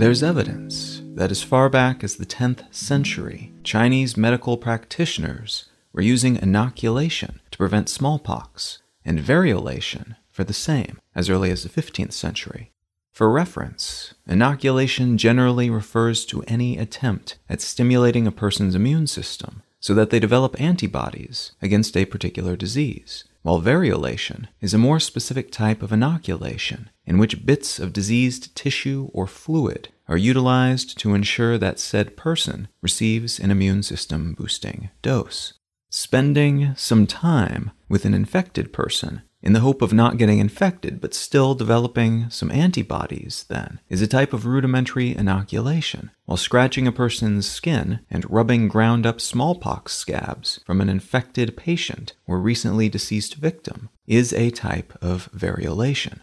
There's 0.00 0.22
evidence 0.22 1.02
that 1.14 1.30
as 1.30 1.42
far 1.42 1.68
back 1.68 2.02
as 2.02 2.16
the 2.16 2.24
10th 2.24 2.74
century, 2.74 3.52
Chinese 3.62 4.16
medical 4.16 4.56
practitioners 4.56 5.66
were 5.92 6.00
using 6.00 6.36
inoculation 6.36 7.38
to 7.50 7.58
prevent 7.58 7.90
smallpox 7.90 8.82
and 9.04 9.20
variolation 9.20 10.16
for 10.30 10.42
the 10.42 10.54
same 10.54 10.98
as 11.14 11.28
early 11.28 11.50
as 11.50 11.62
the 11.62 11.68
15th 11.68 12.12
century. 12.12 12.72
For 13.20 13.30
reference, 13.30 14.14
inoculation 14.26 15.18
generally 15.18 15.68
refers 15.68 16.24
to 16.24 16.42
any 16.44 16.78
attempt 16.78 17.36
at 17.50 17.60
stimulating 17.60 18.26
a 18.26 18.32
person's 18.32 18.74
immune 18.74 19.08
system 19.08 19.62
so 19.78 19.92
that 19.92 20.08
they 20.08 20.18
develop 20.18 20.58
antibodies 20.58 21.52
against 21.60 21.98
a 21.98 22.06
particular 22.06 22.56
disease, 22.56 23.24
while 23.42 23.60
variolation 23.60 24.46
is 24.62 24.72
a 24.72 24.78
more 24.78 24.98
specific 24.98 25.52
type 25.52 25.82
of 25.82 25.92
inoculation 25.92 26.88
in 27.04 27.18
which 27.18 27.44
bits 27.44 27.78
of 27.78 27.92
diseased 27.92 28.56
tissue 28.56 29.10
or 29.12 29.26
fluid 29.26 29.90
are 30.08 30.16
utilized 30.16 30.98
to 31.00 31.12
ensure 31.12 31.58
that 31.58 31.78
said 31.78 32.16
person 32.16 32.68
receives 32.80 33.38
an 33.38 33.50
immune 33.50 33.82
system 33.82 34.32
boosting 34.32 34.88
dose. 35.02 35.52
Spending 35.90 36.74
some 36.74 37.06
time 37.06 37.70
with 37.86 38.06
an 38.06 38.14
infected 38.14 38.72
person 38.72 39.20
in 39.42 39.52
the 39.52 39.60
hope 39.60 39.82
of 39.82 39.92
not 39.92 40.16
getting 40.16 40.38
infected 40.38 41.00
but 41.00 41.14
still 41.14 41.54
developing 41.54 42.28
some 42.30 42.50
antibodies, 42.50 43.44
then, 43.48 43.80
is 43.88 44.02
a 44.02 44.06
type 44.06 44.32
of 44.32 44.46
rudimentary 44.46 45.14
inoculation, 45.14 46.10
while 46.26 46.36
scratching 46.36 46.86
a 46.86 46.92
person's 46.92 47.46
skin 47.46 48.00
and 48.10 48.30
rubbing 48.30 48.68
ground 48.68 49.06
up 49.06 49.20
smallpox 49.20 49.94
scabs 49.94 50.60
from 50.64 50.80
an 50.80 50.88
infected 50.88 51.56
patient 51.56 52.14
or 52.26 52.38
recently 52.38 52.88
deceased 52.88 53.34
victim 53.34 53.88
is 54.06 54.32
a 54.32 54.50
type 54.50 54.96
of 55.00 55.30
variolation. 55.32 56.20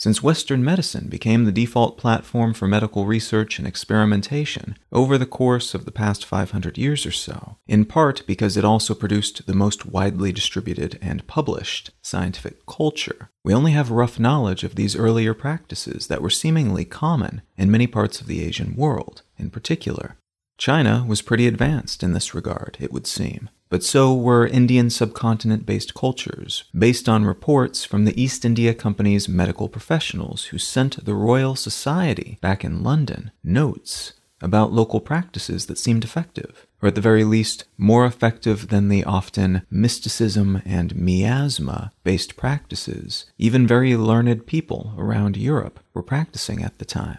Since 0.00 0.22
Western 0.22 0.64
medicine 0.64 1.08
became 1.10 1.44
the 1.44 1.52
default 1.52 1.98
platform 1.98 2.54
for 2.54 2.66
medical 2.66 3.04
research 3.04 3.58
and 3.58 3.68
experimentation 3.68 4.78
over 4.90 5.18
the 5.18 5.26
course 5.26 5.74
of 5.74 5.84
the 5.84 5.92
past 5.92 6.24
500 6.24 6.78
years 6.78 7.04
or 7.04 7.10
so, 7.10 7.58
in 7.68 7.84
part 7.84 8.22
because 8.26 8.56
it 8.56 8.64
also 8.64 8.94
produced 8.94 9.46
the 9.46 9.52
most 9.52 9.84
widely 9.84 10.32
distributed 10.32 10.98
and 11.02 11.26
published 11.26 11.90
scientific 12.00 12.64
culture, 12.64 13.28
we 13.44 13.52
only 13.52 13.72
have 13.72 13.90
rough 13.90 14.18
knowledge 14.18 14.64
of 14.64 14.74
these 14.74 14.96
earlier 14.96 15.34
practices 15.34 16.06
that 16.06 16.22
were 16.22 16.30
seemingly 16.30 16.86
common 16.86 17.42
in 17.58 17.70
many 17.70 17.86
parts 17.86 18.22
of 18.22 18.26
the 18.26 18.42
Asian 18.42 18.74
world, 18.76 19.20
in 19.36 19.50
particular. 19.50 20.16
China 20.56 21.04
was 21.06 21.20
pretty 21.20 21.46
advanced 21.46 22.02
in 22.02 22.14
this 22.14 22.34
regard, 22.34 22.78
it 22.80 22.90
would 22.90 23.06
seem, 23.06 23.50
but 23.70 23.82
so 23.82 24.12
were 24.12 24.46
Indian 24.46 24.90
subcontinent 24.90 25.64
based 25.64 25.94
cultures, 25.94 26.64
based 26.76 27.08
on 27.08 27.24
reports 27.24 27.84
from 27.84 28.04
the 28.04 28.20
East 28.20 28.44
India 28.44 28.74
Company's 28.74 29.28
medical 29.28 29.68
professionals 29.68 30.46
who 30.46 30.58
sent 30.58 31.02
the 31.04 31.14
Royal 31.14 31.56
Society 31.56 32.36
back 32.42 32.64
in 32.64 32.82
London 32.82 33.30
notes 33.42 34.12
about 34.42 34.72
local 34.72 35.00
practices 35.00 35.66
that 35.66 35.78
seemed 35.78 36.02
effective, 36.02 36.66
or 36.82 36.88
at 36.88 36.94
the 36.94 37.00
very 37.00 37.24
least, 37.24 37.64
more 37.76 38.06
effective 38.06 38.68
than 38.68 38.88
the 38.88 39.04
often 39.04 39.62
mysticism 39.70 40.62
and 40.64 40.96
miasma 40.96 41.92
based 42.04 42.36
practices 42.36 43.26
even 43.38 43.66
very 43.66 43.96
learned 43.96 44.46
people 44.46 44.94
around 44.98 45.36
Europe 45.36 45.80
were 45.94 46.02
practicing 46.02 46.62
at 46.62 46.78
the 46.78 46.84
time. 46.84 47.18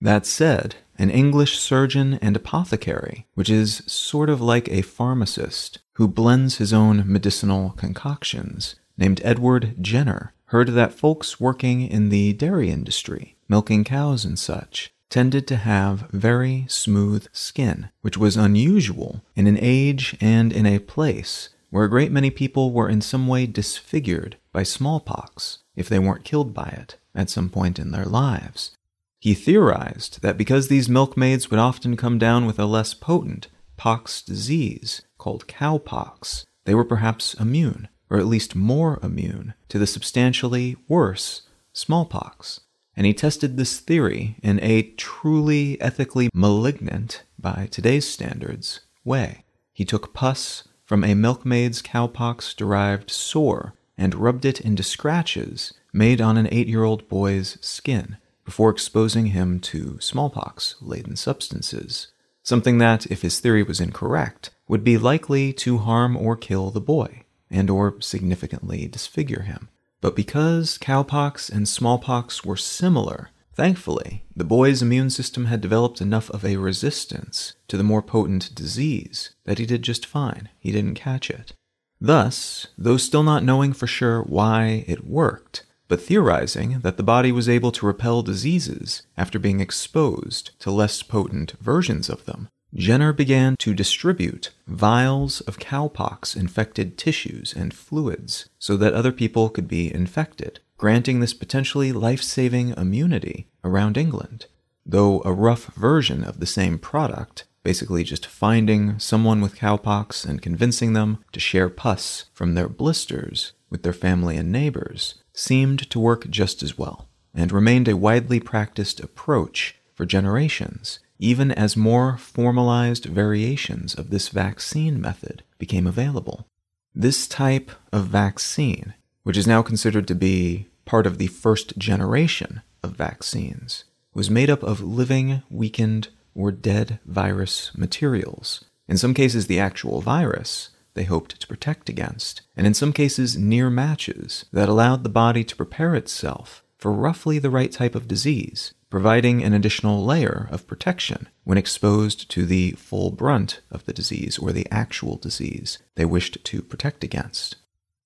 That 0.00 0.24
said, 0.24 0.76
an 0.96 1.10
English 1.10 1.58
surgeon 1.58 2.14
and 2.22 2.36
apothecary, 2.36 3.26
which 3.34 3.50
is 3.50 3.82
sort 3.86 4.30
of 4.30 4.40
like 4.40 4.68
a 4.68 4.82
pharmacist 4.82 5.78
who 5.94 6.08
blends 6.08 6.56
his 6.56 6.72
own 6.72 7.04
medicinal 7.06 7.70
concoctions, 7.76 8.76
named 8.96 9.20
Edward 9.24 9.74
Jenner, 9.80 10.32
heard 10.46 10.68
that 10.68 10.94
folks 10.94 11.38
working 11.38 11.82
in 11.86 12.08
the 12.08 12.32
dairy 12.32 12.70
industry, 12.70 13.36
milking 13.48 13.84
cows 13.84 14.24
and 14.24 14.38
such, 14.38 14.92
tended 15.10 15.46
to 15.48 15.56
have 15.56 16.08
very 16.12 16.64
smooth 16.68 17.26
skin, 17.32 17.90
which 18.00 18.16
was 18.16 18.36
unusual 18.36 19.22
in 19.36 19.46
an 19.46 19.58
age 19.60 20.16
and 20.20 20.52
in 20.52 20.66
a 20.66 20.78
place 20.78 21.50
where 21.70 21.84
a 21.84 21.90
great 21.90 22.10
many 22.10 22.30
people 22.30 22.72
were 22.72 22.88
in 22.88 23.00
some 23.00 23.26
way 23.26 23.46
disfigured 23.46 24.36
by 24.52 24.62
smallpox 24.62 25.58
if 25.76 25.88
they 25.88 25.98
weren't 25.98 26.24
killed 26.24 26.52
by 26.52 26.66
it 26.66 26.96
at 27.14 27.30
some 27.30 27.48
point 27.48 27.78
in 27.78 27.90
their 27.90 28.04
lives. 28.04 28.72
He 29.20 29.34
theorized 29.34 30.22
that 30.22 30.38
because 30.38 30.68
these 30.68 30.88
milkmaids 30.88 31.50
would 31.50 31.60
often 31.60 31.94
come 31.94 32.18
down 32.18 32.46
with 32.46 32.58
a 32.58 32.64
less 32.64 32.94
potent 32.94 33.48
pox 33.76 34.22
disease 34.22 35.02
called 35.18 35.46
cowpox, 35.46 36.46
they 36.64 36.74
were 36.74 36.86
perhaps 36.86 37.34
immune, 37.34 37.88
or 38.08 38.18
at 38.18 38.26
least 38.26 38.56
more 38.56 38.98
immune, 39.02 39.52
to 39.68 39.78
the 39.78 39.86
substantially 39.86 40.76
worse 40.88 41.42
smallpox. 41.74 42.60
And 42.96 43.06
he 43.06 43.12
tested 43.12 43.56
this 43.56 43.78
theory 43.78 44.36
in 44.42 44.58
a 44.62 44.82
truly 44.92 45.78
ethically 45.82 46.30
malignant, 46.32 47.22
by 47.38 47.68
today's 47.70 48.08
standards, 48.08 48.80
way. 49.04 49.44
He 49.74 49.84
took 49.84 50.14
pus 50.14 50.66
from 50.84 51.04
a 51.04 51.14
milkmaid's 51.14 51.82
cowpox 51.82 52.56
derived 52.56 53.10
sore 53.10 53.74
and 53.98 54.14
rubbed 54.14 54.46
it 54.46 54.62
into 54.62 54.82
scratches 54.82 55.74
made 55.92 56.22
on 56.22 56.38
an 56.38 56.48
eight 56.50 56.68
year 56.68 56.84
old 56.84 57.06
boy's 57.08 57.58
skin 57.60 58.16
before 58.50 58.70
exposing 58.70 59.26
him 59.26 59.60
to 59.60 59.96
smallpox 60.00 60.74
laden 60.80 61.14
substances, 61.14 62.08
something 62.42 62.78
that, 62.78 63.06
if 63.06 63.22
his 63.22 63.38
theory 63.38 63.62
was 63.62 63.80
incorrect, 63.80 64.50
would 64.66 64.82
be 64.82 64.98
likely 64.98 65.52
to 65.52 65.78
harm 65.78 66.16
or 66.16 66.34
kill 66.36 66.72
the 66.72 66.80
boy, 66.80 67.22
and 67.48 67.70
or 67.70 67.94
significantly 68.00 68.88
disfigure 68.88 69.42
him. 69.42 69.68
But 70.00 70.16
because 70.16 70.78
cowpox 70.78 71.48
and 71.48 71.68
smallpox 71.68 72.44
were 72.44 72.56
similar, 72.56 73.30
thankfully, 73.54 74.24
the 74.34 74.42
boy's 74.42 74.82
immune 74.82 75.10
system 75.10 75.44
had 75.44 75.60
developed 75.60 76.00
enough 76.00 76.28
of 76.30 76.44
a 76.44 76.56
resistance 76.56 77.54
to 77.68 77.76
the 77.76 77.84
more 77.84 78.02
potent 78.02 78.52
disease 78.52 79.30
that 79.44 79.60
he 79.60 79.64
did 79.64 79.82
just 79.82 80.04
fine. 80.04 80.48
He 80.58 80.72
didn't 80.72 80.96
catch 80.96 81.30
it. 81.30 81.52
Thus, 82.00 82.66
though 82.76 82.96
still 82.96 83.22
not 83.22 83.44
knowing 83.44 83.72
for 83.74 83.86
sure 83.86 84.22
why 84.22 84.84
it 84.88 85.06
worked, 85.06 85.66
but 85.90 86.00
theorizing 86.00 86.78
that 86.84 86.96
the 86.96 87.02
body 87.02 87.32
was 87.32 87.48
able 87.48 87.72
to 87.72 87.84
repel 87.84 88.22
diseases 88.22 89.02
after 89.18 89.40
being 89.40 89.58
exposed 89.58 90.52
to 90.60 90.70
less 90.70 91.02
potent 91.02 91.50
versions 91.60 92.08
of 92.08 92.24
them. 92.26 92.48
Jenner 92.72 93.12
began 93.12 93.56
to 93.56 93.74
distribute 93.74 94.52
vials 94.68 95.40
of 95.42 95.58
cowpox 95.58 96.36
infected 96.36 96.96
tissues 96.96 97.52
and 97.52 97.74
fluids 97.74 98.48
so 98.56 98.76
that 98.76 98.94
other 98.94 99.10
people 99.10 99.48
could 99.50 99.66
be 99.66 99.92
infected, 99.92 100.60
granting 100.78 101.18
this 101.18 101.34
potentially 101.34 101.90
life 101.90 102.22
saving 102.22 102.68
immunity 102.76 103.48
around 103.64 103.96
England. 103.96 104.46
Though 104.86 105.20
a 105.24 105.32
rough 105.32 105.74
version 105.74 106.22
of 106.22 106.38
the 106.38 106.46
same 106.46 106.78
product, 106.78 107.46
basically 107.64 108.04
just 108.04 108.26
finding 108.26 109.00
someone 109.00 109.40
with 109.40 109.56
cowpox 109.56 110.24
and 110.24 110.40
convincing 110.40 110.92
them 110.92 111.24
to 111.32 111.40
share 111.40 111.68
pus 111.68 112.26
from 112.32 112.54
their 112.54 112.68
blisters 112.68 113.54
with 113.68 113.82
their 113.82 113.92
family 113.92 114.36
and 114.36 114.52
neighbors, 114.52 115.16
seemed 115.40 115.88
to 115.90 115.98
work 115.98 116.28
just 116.28 116.62
as 116.62 116.76
well, 116.76 117.08
and 117.34 117.50
remained 117.50 117.88
a 117.88 117.96
widely 117.96 118.38
practiced 118.38 119.00
approach 119.00 119.74
for 119.94 120.04
generations, 120.04 120.98
even 121.18 121.50
as 121.50 121.76
more 121.76 122.16
formalized 122.18 123.06
variations 123.06 123.94
of 123.94 124.10
this 124.10 124.28
vaccine 124.28 125.00
method 125.00 125.42
became 125.58 125.86
available. 125.86 126.46
This 126.94 127.26
type 127.26 127.70
of 127.92 128.06
vaccine, 128.06 128.94
which 129.22 129.36
is 129.36 129.46
now 129.46 129.62
considered 129.62 130.06
to 130.08 130.14
be 130.14 130.66
part 130.84 131.06
of 131.06 131.18
the 131.18 131.28
first 131.28 131.78
generation 131.78 132.62
of 132.82 132.96
vaccines, 132.96 133.84
was 134.12 134.28
made 134.28 134.50
up 134.50 134.62
of 134.62 134.82
living, 134.82 135.42
weakened, 135.48 136.08
or 136.34 136.50
dead 136.52 136.98
virus 137.06 137.70
materials. 137.76 138.64
In 138.88 138.98
some 138.98 139.14
cases, 139.14 139.46
the 139.46 139.60
actual 139.60 140.00
virus, 140.00 140.70
they 141.00 141.04
hoped 141.04 141.40
to 141.40 141.46
protect 141.46 141.88
against, 141.88 142.42
and 142.54 142.66
in 142.66 142.74
some 142.74 142.92
cases, 142.92 143.34
near 143.34 143.70
matches 143.70 144.44
that 144.52 144.68
allowed 144.68 145.02
the 145.02 145.08
body 145.08 145.42
to 145.42 145.56
prepare 145.56 145.94
itself 145.94 146.62
for 146.76 146.92
roughly 146.92 147.38
the 147.38 147.48
right 147.48 147.72
type 147.72 147.94
of 147.94 148.06
disease, 148.06 148.74
providing 148.90 149.42
an 149.42 149.54
additional 149.54 150.04
layer 150.04 150.46
of 150.50 150.66
protection 150.66 151.26
when 151.42 151.56
exposed 151.56 152.30
to 152.30 152.44
the 152.44 152.72
full 152.72 153.10
brunt 153.10 153.62
of 153.70 153.86
the 153.86 153.94
disease 153.94 154.36
or 154.36 154.52
the 154.52 154.66
actual 154.70 155.16
disease 155.16 155.78
they 155.94 156.04
wished 156.04 156.44
to 156.44 156.60
protect 156.60 157.02
against. 157.02 157.56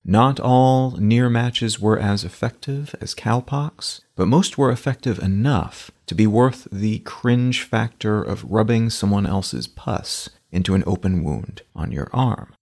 Not 0.05 0.39
all 0.39 0.93
near 0.93 1.29
matches 1.29 1.81
were 1.81 1.99
as 1.99 2.23
effective 2.23 2.95
as 3.01 3.13
cowpox, 3.13 4.03
but 4.15 4.29
most 4.29 4.57
were 4.57 4.71
effective 4.71 5.19
enough 5.19 5.91
to 6.07 6.15
be 6.15 6.29
worth 6.29 6.69
the 6.71 7.01
cringe 7.01 7.65
factor 7.65 8.23
of 8.23 8.45
rubbing 8.45 8.89
someone 8.89 9.27
else's 9.27 9.67
pus 9.67 10.29
into 10.53 10.77
an 10.77 10.85
open 10.87 11.25
wound 11.25 11.63
on 11.75 11.91
your 11.91 12.09
arm. 12.13 12.54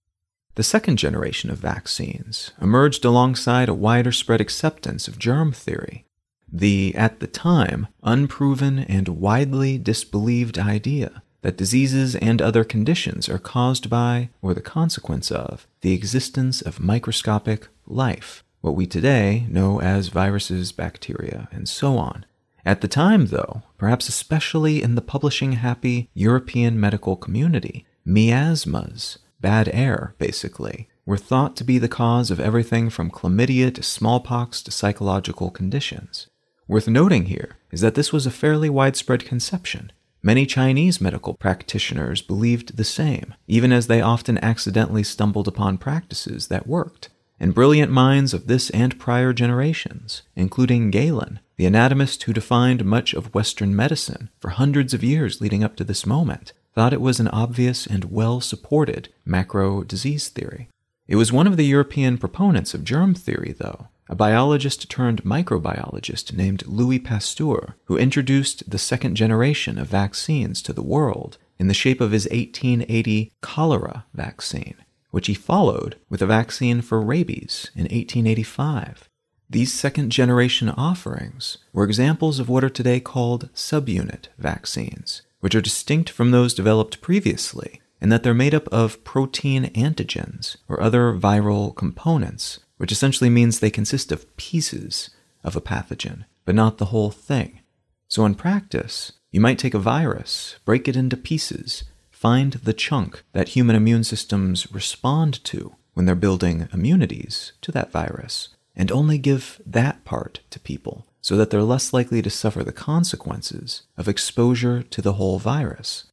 The 0.55 0.63
second 0.63 0.97
generation 0.97 1.49
of 1.49 1.57
vaccines 1.57 2.51
emerged 2.61 3.03
alongside 3.05 3.69
a 3.69 3.73
wider 3.73 4.11
spread 4.11 4.39
acceptance 4.39 5.07
of 5.07 5.17
germ 5.17 5.51
theory. 5.51 6.05
the, 6.53 6.93
at 6.95 7.19
the 7.19 7.27
time, 7.27 7.87
unproven 8.03 8.77
and 8.79 9.07
widely 9.07 9.79
disbelieved 9.79 10.59
idea 10.59 11.23
that 11.41 11.57
diseases 11.57 12.15
and 12.15 12.41
other 12.41 12.63
conditions 12.63 13.27
are 13.27 13.39
caused 13.39 13.89
by, 13.89 14.29
or 14.41 14.53
the 14.53 14.61
consequence 14.61 15.31
of, 15.31 15.67
the 15.81 15.93
existence 15.93 16.61
of 16.61 16.79
microscopic 16.79 17.67
life, 17.87 18.43
what 18.61 18.75
we 18.75 18.85
today 18.85 19.45
know 19.49 19.81
as 19.81 20.07
viruses, 20.07 20.71
bacteria, 20.71 21.49
and 21.51 21.67
so 21.67 21.97
on. 21.97 22.25
At 22.65 22.79
the 22.79 22.87
time, 22.87 23.25
though, 23.25 23.63
perhaps 23.77 24.07
especially 24.07 24.81
in 24.81 24.95
the 24.95 25.01
publishing 25.01 25.53
happy 25.53 26.09
European 26.13 26.79
medical 26.79 27.17
community, 27.17 27.85
miasmas, 28.05 29.17
bad 29.43 29.69
air, 29.73 30.15
basically, 30.17 30.87
were 31.05 31.17
thought 31.17 31.55
to 31.57 31.63
be 31.63 31.77
the 31.77 31.87
cause 31.87 32.31
of 32.31 32.39
everything 32.39 32.89
from 32.89 33.11
chlamydia 33.11 33.71
to 33.75 33.83
smallpox 33.83 34.63
to 34.63 34.71
psychological 34.71 35.51
conditions. 35.51 36.27
Worth 36.67 36.87
noting 36.87 37.25
here 37.25 37.57
is 37.71 37.81
that 37.81 37.93
this 37.93 38.11
was 38.11 38.25
a 38.25 38.31
fairly 38.31 38.69
widespread 38.69 39.25
conception. 39.25 39.91
Many 40.23 40.45
Chinese 40.45 41.01
medical 41.01 41.33
practitioners 41.33 42.21
believed 42.21 42.77
the 42.77 42.85
same, 42.85 43.33
even 43.45 43.73
as 43.73 43.87
they 43.87 44.01
often 44.01 44.37
accidentally 44.37 45.03
stumbled 45.03 45.49
upon 45.49 45.77
practices 45.77 46.47
that 46.47 46.65
worked. 46.65 47.09
And 47.37 47.53
brilliant 47.53 47.91
minds 47.91 48.33
of 48.33 48.47
this 48.47 48.69
and 48.69 48.97
prior 48.97 49.33
generations, 49.33 50.21
including 50.35 50.91
Galen, 50.91 51.41
the 51.57 51.65
anatomist 51.65 52.23
who 52.23 52.31
defined 52.31 52.85
much 52.85 53.13
of 53.13 53.33
Western 53.33 53.75
medicine 53.75 54.29
for 54.39 54.51
hundreds 54.51 54.93
of 54.93 55.03
years 55.03 55.41
leading 55.41 55.63
up 55.65 55.75
to 55.75 55.83
this 55.83 56.05
moment, 56.05 56.53
thought 56.73 56.93
it 56.93 57.01
was 57.01 57.19
an 57.19 57.27
obvious 57.29 57.85
and 57.85 58.05
well 58.05 58.41
supported 58.41 59.09
macro 59.25 59.83
disease 59.83 60.29
theory. 60.29 60.69
It 61.07 61.15
was 61.15 61.31
one 61.31 61.47
of 61.47 61.57
the 61.57 61.65
European 61.65 62.17
proponents 62.17 62.73
of 62.73 62.83
germ 62.83 63.13
theory, 63.13 63.53
though, 63.57 63.89
a 64.09 64.15
biologist 64.15 64.89
turned 64.89 65.23
microbiologist 65.23 66.33
named 66.33 66.65
Louis 66.65 66.99
Pasteur, 66.99 67.75
who 67.85 67.97
introduced 67.97 68.69
the 68.69 68.77
second 68.77 69.15
generation 69.15 69.77
of 69.77 69.87
vaccines 69.87 70.61
to 70.61 70.73
the 70.73 70.83
world 70.83 71.37
in 71.59 71.67
the 71.67 71.73
shape 71.73 72.01
of 72.01 72.11
his 72.11 72.25
1880 72.25 73.31
cholera 73.41 74.05
vaccine, 74.13 74.75
which 75.11 75.27
he 75.27 75.33
followed 75.33 75.97
with 76.09 76.21
a 76.21 76.25
vaccine 76.25 76.81
for 76.81 77.01
rabies 77.01 77.69
in 77.75 77.83
1885. 77.83 79.09
These 79.49 79.73
second 79.73 80.09
generation 80.09 80.69
offerings 80.69 81.59
were 81.73 81.83
examples 81.83 82.39
of 82.39 82.49
what 82.49 82.63
are 82.63 82.69
today 82.69 82.99
called 82.99 83.49
subunit 83.53 84.27
vaccines, 84.37 85.21
which 85.43 85.53
are 85.53 85.59
distinct 85.59 86.09
from 86.09 86.31
those 86.31 86.53
developed 86.53 87.01
previously 87.01 87.81
in 87.99 88.07
that 88.07 88.23
they're 88.23 88.33
made 88.33 88.55
up 88.55 88.67
of 88.69 89.03
protein 89.03 89.65
antigens 89.73 90.55
or 90.69 90.79
other 90.81 91.11
viral 91.13 91.75
components 91.75 92.59
which 92.83 92.91
essentially 92.91 93.29
means 93.29 93.59
they 93.59 93.71
consist 93.71 94.11
of 94.11 94.35
pieces 94.35 95.09
of 95.41 95.55
a 95.55 95.61
pathogen, 95.61 96.25
but 96.43 96.53
not 96.53 96.77
the 96.79 96.91
whole 96.91 97.11
thing. 97.11 97.61
So, 98.09 98.25
in 98.25 98.35
practice, 98.35 99.13
you 99.31 99.39
might 99.39 99.57
take 99.57 99.73
a 99.73 99.79
virus, 99.79 100.57
break 100.65 100.89
it 100.89 100.97
into 100.97 101.15
pieces, 101.15 101.85
find 102.11 102.51
the 102.53 102.73
chunk 102.73 103.23
that 103.31 103.55
human 103.55 103.77
immune 103.77 104.03
systems 104.03 104.69
respond 104.69 105.41
to 105.45 105.75
when 105.93 106.05
they're 106.05 106.15
building 106.15 106.67
immunities 106.73 107.53
to 107.61 107.71
that 107.71 107.89
virus, 107.89 108.49
and 108.75 108.91
only 108.91 109.17
give 109.17 109.61
that 109.65 110.03
part 110.03 110.41
to 110.49 110.59
people 110.59 111.05
so 111.23 111.35
that 111.35 111.49
they're 111.49 111.63
less 111.63 111.91
likely 111.91 112.21
to 112.21 112.29
suffer 112.29 112.63
the 112.63 112.71
consequences 112.71 113.81
of 113.97 114.07
exposure 114.07 114.83
to 114.83 115.01
the 115.01 115.13
whole 115.13 115.39
virus. 115.39 116.05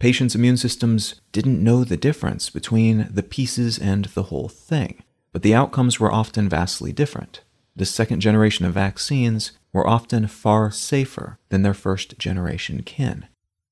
Patients' 0.00 0.34
immune 0.34 0.56
systems 0.56 1.20
didn't 1.30 1.62
know 1.62 1.84
the 1.84 1.96
difference 1.96 2.50
between 2.50 3.06
the 3.08 3.22
pieces 3.22 3.78
and 3.78 4.06
the 4.06 4.24
whole 4.24 4.48
thing 4.48 5.04
but 5.34 5.42
the 5.42 5.52
outcomes 5.52 5.98
were 5.98 6.12
often 6.12 6.48
vastly 6.48 6.92
different. 6.92 7.40
The 7.74 7.84
second 7.84 8.20
generation 8.20 8.64
of 8.64 8.72
vaccines 8.72 9.50
were 9.72 9.86
often 9.86 10.28
far 10.28 10.70
safer 10.70 11.38
than 11.48 11.62
their 11.62 11.74
first 11.74 12.16
generation 12.20 12.84
kin. 12.84 13.26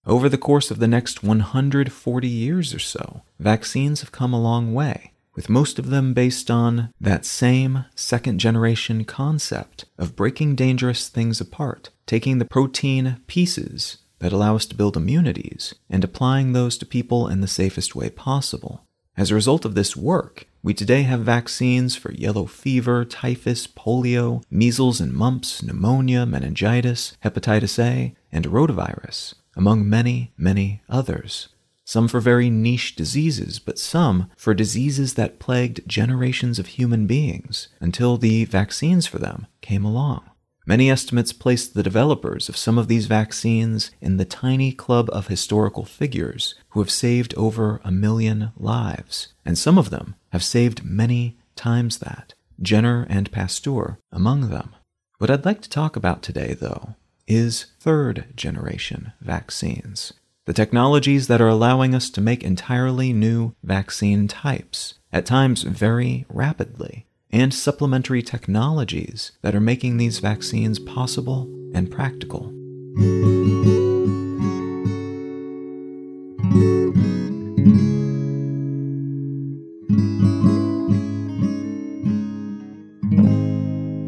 Over 0.04 0.28
the 0.28 0.36
course 0.36 0.72
of 0.72 0.80
the 0.80 0.88
next 0.88 1.22
140 1.22 2.28
years 2.28 2.74
or 2.74 2.80
so, 2.80 3.22
vaccines 3.38 4.00
have 4.00 4.10
come 4.10 4.34
a 4.34 4.42
long 4.42 4.74
way, 4.74 5.11
with 5.34 5.48
most 5.48 5.78
of 5.78 5.90
them 5.90 6.12
based 6.14 6.50
on 6.50 6.90
that 7.00 7.24
same 7.24 7.84
second 7.94 8.38
generation 8.38 9.04
concept 9.04 9.84
of 9.98 10.16
breaking 10.16 10.54
dangerous 10.54 11.08
things 11.08 11.40
apart, 11.40 11.90
taking 12.06 12.38
the 12.38 12.44
protein 12.44 13.20
pieces 13.26 13.98
that 14.18 14.32
allow 14.32 14.54
us 14.54 14.66
to 14.66 14.76
build 14.76 14.96
immunities 14.96 15.74
and 15.90 16.04
applying 16.04 16.52
those 16.52 16.78
to 16.78 16.86
people 16.86 17.28
in 17.28 17.40
the 17.40 17.48
safest 17.48 17.96
way 17.96 18.08
possible. 18.08 18.84
As 19.16 19.30
a 19.30 19.34
result 19.34 19.64
of 19.64 19.74
this 19.74 19.96
work, 19.96 20.46
we 20.62 20.72
today 20.72 21.02
have 21.02 21.20
vaccines 21.20 21.96
for 21.96 22.12
yellow 22.12 22.46
fever, 22.46 23.04
typhus, 23.04 23.66
polio, 23.66 24.42
measles 24.50 25.00
and 25.00 25.12
mumps, 25.12 25.62
pneumonia, 25.62 26.24
meningitis, 26.24 27.16
hepatitis 27.24 27.82
A, 27.82 28.14
and 28.30 28.46
rotavirus, 28.46 29.34
among 29.56 29.88
many, 29.88 30.32
many 30.38 30.82
others. 30.88 31.48
Some 31.84 32.08
for 32.08 32.20
very 32.20 32.48
niche 32.48 32.94
diseases, 32.94 33.58
but 33.58 33.78
some 33.78 34.30
for 34.36 34.54
diseases 34.54 35.14
that 35.14 35.38
plagued 35.38 35.86
generations 35.86 36.58
of 36.58 36.66
human 36.68 37.06
beings 37.06 37.68
until 37.80 38.16
the 38.16 38.44
vaccines 38.44 39.06
for 39.06 39.18
them 39.18 39.46
came 39.60 39.84
along. 39.84 40.22
Many 40.64 40.90
estimates 40.90 41.32
place 41.32 41.66
the 41.66 41.82
developers 41.82 42.48
of 42.48 42.56
some 42.56 42.78
of 42.78 42.86
these 42.86 43.06
vaccines 43.06 43.90
in 44.00 44.16
the 44.16 44.24
tiny 44.24 44.70
club 44.70 45.10
of 45.12 45.26
historical 45.26 45.84
figures 45.84 46.54
who 46.70 46.80
have 46.80 46.90
saved 46.90 47.34
over 47.36 47.80
a 47.82 47.90
million 47.90 48.52
lives, 48.56 49.34
and 49.44 49.58
some 49.58 49.76
of 49.76 49.90
them 49.90 50.14
have 50.30 50.44
saved 50.44 50.84
many 50.84 51.36
times 51.56 51.98
that, 51.98 52.34
Jenner 52.60 53.06
and 53.10 53.32
Pasteur 53.32 53.98
among 54.12 54.50
them. 54.50 54.74
What 55.18 55.30
I'd 55.30 55.44
like 55.44 55.62
to 55.62 55.68
talk 55.68 55.96
about 55.96 56.22
today, 56.22 56.54
though, 56.54 56.94
is 57.26 57.66
third 57.80 58.26
generation 58.36 59.12
vaccines. 59.20 60.12
The 60.44 60.52
technologies 60.52 61.28
that 61.28 61.40
are 61.40 61.46
allowing 61.46 61.94
us 61.94 62.10
to 62.10 62.20
make 62.20 62.42
entirely 62.42 63.12
new 63.12 63.54
vaccine 63.62 64.26
types, 64.26 64.94
at 65.12 65.24
times 65.24 65.62
very 65.62 66.26
rapidly, 66.28 67.06
and 67.30 67.54
supplementary 67.54 68.22
technologies 68.22 69.30
that 69.42 69.54
are 69.54 69.60
making 69.60 69.98
these 69.98 70.18
vaccines 70.18 70.80
possible 70.80 71.42
and 71.72 71.88
practical. 71.92 72.52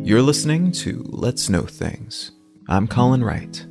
You're 0.04 0.22
listening 0.22 0.72
to 0.72 1.04
Let's 1.06 1.48
Know 1.48 1.62
Things. 1.62 2.32
I'm 2.68 2.88
Colin 2.88 3.22
Wright. 3.22 3.64